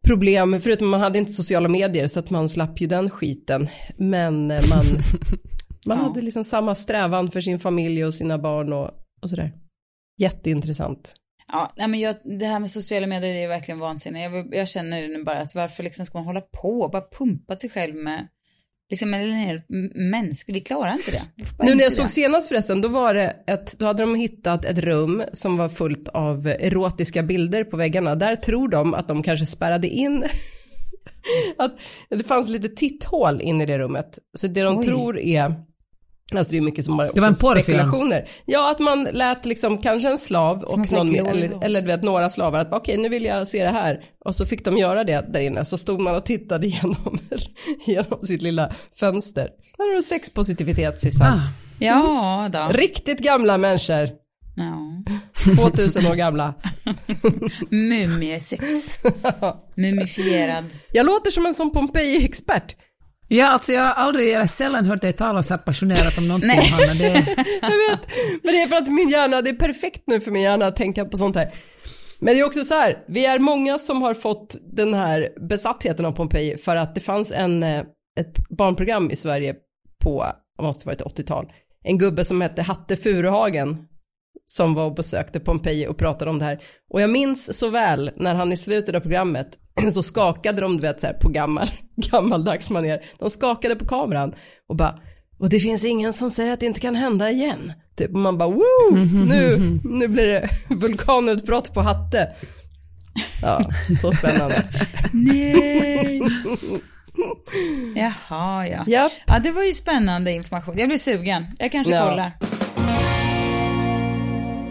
[0.07, 3.67] problem förutom man hade inte sociala medier så att man slapp ju den skiten.
[3.97, 4.83] Men eh, man,
[5.87, 6.03] man Ja.
[6.03, 8.91] hade liksom samma strävan för sin familj och sina barn och,
[9.21, 9.51] och sådär.
[10.17, 11.13] Jätteintressant.
[11.55, 14.23] Ja, nej, men jag, det här med sociala medier är verkligen vansinne.
[14.23, 17.55] Jag, jag känner nu bara att varför liksom ska man hålla på och bara pumpa
[17.55, 18.27] sig själv med,
[18.89, 19.61] liksom en hel
[19.95, 21.21] mänsklig, vi klarar inte det.
[21.57, 24.65] Bara Nu när jag såg senast förresten, då var det ett, då hade de hittat
[24.65, 28.15] ett rum som var fullt av erotiska bilder på väggarna.
[28.15, 30.23] Där tror de att de kanske spärrade in,
[31.57, 31.79] att
[32.09, 34.19] det fanns lite titthål in i det rummet.
[34.37, 34.85] Så det de Oj.
[34.85, 35.55] tror är,
[36.33, 38.29] alltså det är mycket som bara Det var en spekulationer.
[38.45, 42.03] Ja, att man lät liksom kanske en slav Som och någon, eller, eller du vet
[42.03, 44.03] några slavar, att okej nu vill jag se det här.
[44.25, 47.19] Och så fick de göra det där inne, så stod man och tittade genom,
[47.85, 49.49] genom sitt lilla fönster.
[49.77, 51.27] Där har du sexpositivitet Sissan.
[51.27, 51.41] Ah.
[51.79, 52.77] Ja, då.
[52.77, 54.09] Riktigt gamla människor,
[54.55, 55.03] Ja.
[55.71, 56.53] 2000 år gamla.
[57.69, 58.63] Mumiesex.
[59.75, 60.65] Mumifierad.
[60.91, 62.75] Jag låter som en sån Pompeji-expert.
[63.27, 66.47] Ja, alltså jag har aldrig, eller sällan hört dig tala så här passionerat om någonting,
[66.47, 66.69] Nej.
[66.69, 66.93] Hanna.
[66.93, 67.07] Det,
[67.61, 68.07] Jag vet,
[68.43, 70.75] men det är för att min hjärna, det är perfekt nu för min hjärna att
[70.75, 71.53] tänka på sånt här.
[72.19, 76.05] Men det är också så här, vi är många som har fått den här besattheten
[76.05, 77.83] av Pompeji för att det fanns en, eh,
[78.19, 79.55] ett barnprogram i Sverige
[80.03, 80.25] på,
[80.61, 81.51] måste varit 80-tal,
[81.83, 83.87] en gubbe som hette Hatte Furuhagen
[84.45, 86.59] som var och besökte Pompeji och pratade om det här.
[86.89, 89.47] Och jag minns så väl när han i slutet av programmet
[89.93, 91.67] så skakade de, du vet så här på gammal,
[92.11, 93.05] gammaldags manér.
[93.19, 94.33] De skakade på kameran
[94.69, 94.99] och bara,
[95.39, 97.73] och det finns ingen som säger att det inte kan hända igen.
[97.97, 102.29] Typ, och man bara, woo, nu, nu blir det vulkanutbrott på Hatte.
[103.41, 103.61] Ja,
[104.01, 104.63] så spännande.
[105.13, 106.21] Nej.
[107.95, 108.83] Jaha, ja.
[108.87, 110.77] Ja, Ja, det var ju spännande information.
[110.77, 111.45] Jag blir sugen.
[111.59, 112.09] Jag kanske Ja.
[112.09, 112.31] kollar.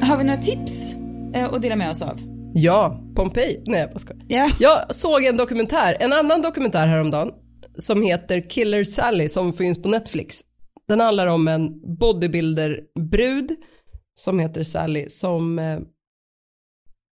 [0.04, 0.94] Har vi några tips
[1.34, 2.20] eh, att dela med oss av?
[2.54, 3.62] ja, Pompeji.
[3.66, 4.24] Nej, jag bara skojar.
[4.28, 4.48] Ja.
[4.60, 7.30] Jag såg en dokumentär, en annan dokumentär häromdagen
[7.78, 10.40] som heter Killer Sally som finns på Netflix.
[10.88, 13.56] Den handlar om en bodybuilder-brud
[14.14, 15.78] som heter Sally som, eh,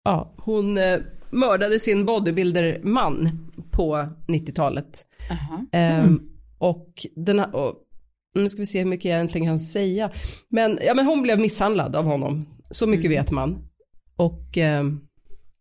[0.05, 3.31] ja, hon eh, mördade sin bodybuilder-man
[3.71, 5.07] på 90-talet.
[5.31, 5.67] Aha.
[5.73, 6.21] Ehm,
[6.59, 7.75] och den och,
[8.35, 10.11] nu ska vi se hur mycket jag egentligen kan säga.
[10.49, 13.69] Men, ja, men hon blev misshandlad av honom, så mycket vet man.
[14.17, 15.01] Och ehm,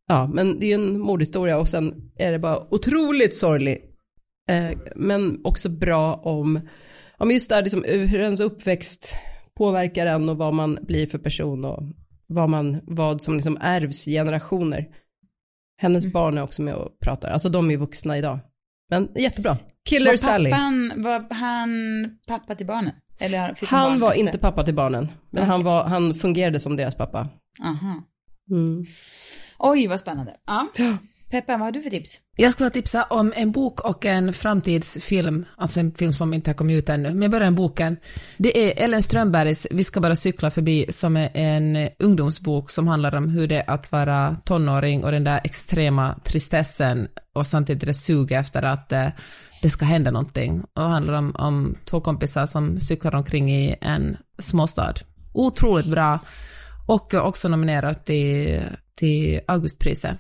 [0.08, 3.86] ja, men det är en mordhistoria och sen är det bara otroligt sorglig.
[4.50, 6.60] Eh, men också bra om,
[7.18, 9.16] om just där liksom, hur ens uppväxt
[9.58, 11.84] påverkar en och vad man blir för person och
[12.28, 14.88] vad, man, vad som liksom ärvs generationer.
[15.82, 18.40] Hennes barn är också med och pratar, alltså de är vuxna idag.
[18.90, 19.58] Men jättebra.
[19.90, 20.52] Killer Var Sally.
[20.52, 21.70] pappan, var han
[22.28, 22.94] pappa till barnen?
[23.22, 24.22] Eller fick Han barn var efter?
[24.22, 27.28] inte pappa till barnen, men han, var, han fungerade som deras pappa.
[27.64, 28.04] Aha.
[29.60, 30.34] Oj, vad spännande.
[30.48, 30.68] Ja.
[31.32, 32.20] Peppa, vad har du för tips?
[32.36, 36.56] Jag skulle tipsa om en bok och en framtidsfilm, alltså en film som inte har
[36.56, 37.98] kommit ut ännu, men jag börjar med boken.
[38.38, 43.16] Det är Ellen Strömbergs Vi ska bara cykla förbi, som är en ungdomsbok som handlar
[43.16, 47.94] om hur det är att vara tonåring och den där extrema tristessen och samtidigt det
[47.94, 49.08] suget efter att eh,
[49.62, 50.64] det ska hända någonting.
[50.74, 54.94] Och handlar om, om två kompisar som cyklar omkring i en småstad.
[55.34, 56.20] Otroligt bra
[56.88, 58.62] och också nominerat till,
[58.96, 60.18] till Augustpriset.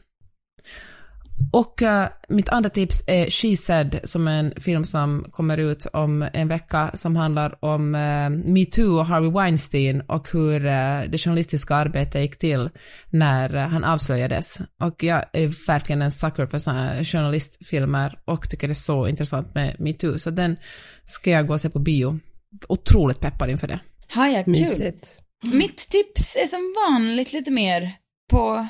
[1.53, 5.85] Och eh, mitt andra tips är She Said, som är en film som kommer ut
[5.93, 11.17] om en vecka, som handlar om uh, metoo och Harvey Weinstein och hur eh, det
[11.17, 12.69] journalistiska arbetet gick till
[13.09, 14.59] när han avslöjades.
[14.81, 19.55] Och jag är verkligen en sucker för sådana journalistfilmer och tycker det är så intressant
[19.55, 20.57] med metoo, så den
[21.05, 22.19] ska jag gå och se på bio.
[22.67, 23.79] Otroligt peppad inför det.
[24.07, 24.51] Har jag kul?
[24.51, 25.21] Mysigt.
[25.43, 27.91] Mitt tips är som vanligt lite mer
[28.31, 28.67] på,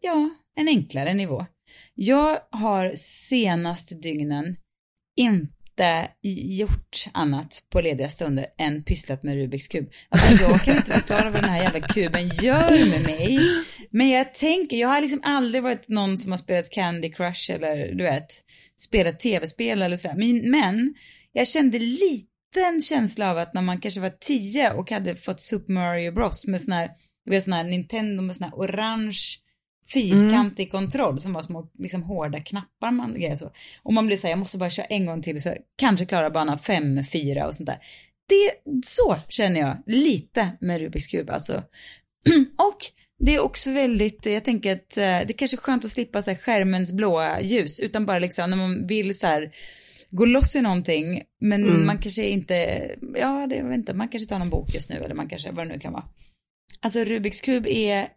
[0.00, 1.46] ja, en enklare nivå.
[1.94, 4.56] Jag har senaste dygnen
[5.16, 9.90] inte gjort annat på lediga stunder än pysslat med Rubiks kub.
[10.08, 13.38] Alltså jag kan inte förklara vad den här jävla kuben gör med mig.
[13.90, 17.94] Men jag tänker, jag har liksom aldrig varit någon som har spelat Candy Crush eller
[17.94, 18.44] du vet,
[18.80, 20.16] spelat tv-spel eller sådär.
[20.16, 20.94] Men, men
[21.32, 25.72] jag kände liten känsla av att när man kanske var tio och hade fått Super
[25.72, 26.90] Mario Bros med sån här,
[27.30, 29.18] vet sån här Nintendo med sån här orange
[29.92, 33.50] fyrkantig kontroll som var små liksom hårda knappar man grejer så.
[33.82, 36.30] Och man blir så här, jag måste bara köra en gång till så kanske klara
[36.30, 37.78] bana fem, fyra och sånt där.
[38.28, 41.52] Det, så känner jag lite med Rubiks kub alltså.
[42.58, 42.78] och
[43.18, 46.30] det är också väldigt, jag tänker att eh, det kanske är skönt att slippa så
[46.30, 49.52] här skärmens blåa ljus utan bara liksom när man vill så här
[50.10, 52.54] gå loss i någonting men man kanske inte,
[53.14, 55.66] ja det vet inte, man kanske tar någon bok just nu eller man kanske, vad
[55.66, 56.04] det nu kan vara.
[56.80, 58.08] Alltså Rubiks kub är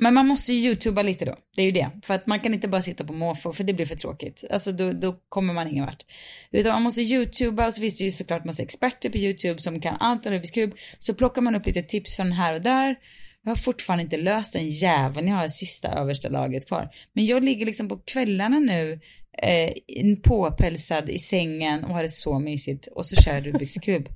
[0.00, 1.90] men man måste ju youtuba lite då, det är ju det.
[2.02, 4.44] För att man kan inte bara sitta på måfå, för det blir för tråkigt.
[4.50, 6.02] Alltså då, då kommer man ingen vart.
[6.50, 9.80] Utan man måste youtuba, och så finns det ju såklart massa experter på youtube som
[9.80, 10.74] kan allt om Rubiks kub.
[10.98, 12.96] Så plockar man upp lite tips från här och där.
[13.42, 16.90] Jag har fortfarande inte löst den jäveln, jag har sista översta laget kvar.
[17.12, 19.00] Men jag ligger liksom på kvällarna nu,
[19.42, 22.86] eh, påpälsad i sängen och har det så mysigt.
[22.86, 24.08] Och så kör Rubiks kub.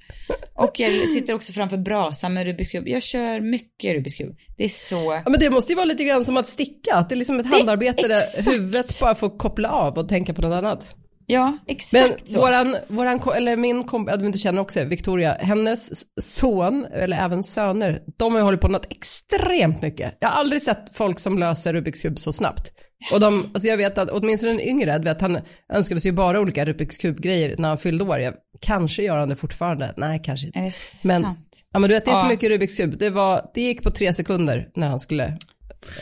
[0.58, 2.88] Och jag sitter också framför brasan med Rubiks kub.
[2.88, 4.36] Jag kör mycket Rubiks kub.
[4.56, 5.20] Det är så...
[5.24, 7.40] Ja men det måste ju vara lite grann som att sticka, att det är liksom
[7.40, 8.48] ett handarbete där exakt.
[8.48, 10.94] huvudet bara får koppla av och tänka på något annat.
[11.30, 12.40] Ja, Men exakt så.
[12.40, 15.90] våran, våran, eller min kompis, du inte känner också, Victoria, hennes
[16.20, 20.16] son, eller även söner, de har ju hållit på något extremt mycket.
[20.20, 22.72] Jag har aldrig sett folk som löser Rubiks kub så snabbt.
[23.12, 25.40] Och de, alltså jag vet att åtminstone den yngre, vet, han
[25.72, 28.18] önskade sig ju bara olika Rubiks kub-grejer när han fyllde år.
[28.20, 30.58] Jag, kanske gör han det fortfarande, nej kanske inte.
[30.58, 30.72] Är det
[31.04, 31.38] Men, sant?
[31.72, 32.28] ja men du vet det är så Ja.
[32.28, 35.24] mycket Rubiks kub, det, var, det gick på tre sekunder när han skulle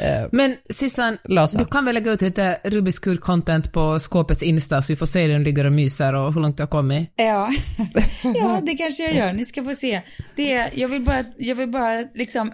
[0.00, 1.58] eh, Men Sissan, lösa.
[1.58, 5.22] du kan väl lägga ut lite Rubiks kub-content på skåpets Insta så vi får se
[5.22, 7.12] hur den ligger och myser och hur långt du har kommit.
[7.16, 7.50] Ja.
[8.34, 9.32] ja, det kanske jag gör.
[9.32, 10.00] Ni ska få se.
[10.36, 12.52] Det är, jag vill bara, jag vill bara liksom,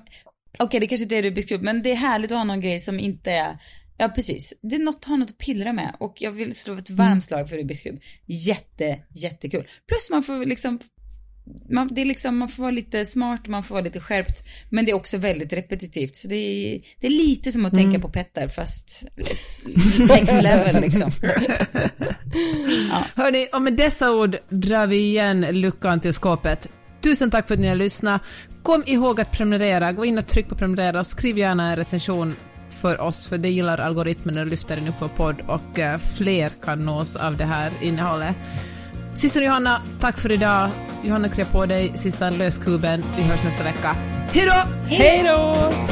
[0.59, 2.81] okej det kanske inte är Rubiks kub, men det är härligt att ha någon grej
[2.81, 3.57] som inte är,
[4.03, 6.91] ja precis, det är något, ha något att pillra med och jag vill slå ett
[6.91, 8.01] varmt slag för Rubiks kub.
[8.27, 9.69] Jätte, jättekul.
[9.89, 10.79] Plus man får liksom
[11.71, 14.85] man, det är liksom, man får vara lite smart, man får vara lite skärpt, men
[14.85, 16.17] det är också väldigt repetitivt.
[16.17, 19.05] Så det är, det är lite som att tänka på Petter, fast
[19.99, 21.11] next level liksom.
[23.15, 26.69] Hörni, och med dessa ord drar vi igen luckan till skåpet.
[27.01, 28.23] Tusen tack för att ni har lyssnat.
[28.63, 32.37] Kom ihåg att prenumerera, gå in och tryck på prenumerera och skriv gärna en recension
[32.83, 36.51] för oss, för det gillar algoritmen och lyfter den upp på podd och eh, fler
[36.65, 38.37] kan nås av det här innehållet.
[39.15, 40.71] Syster Johanna, tack för idag.
[41.03, 41.93] Johanna, krya på dig.
[41.95, 43.05] sista lös kuben.
[43.17, 43.97] Vi hörs nästa vecka.
[44.33, 44.73] Hej då!
[44.89, 45.92] Hej då!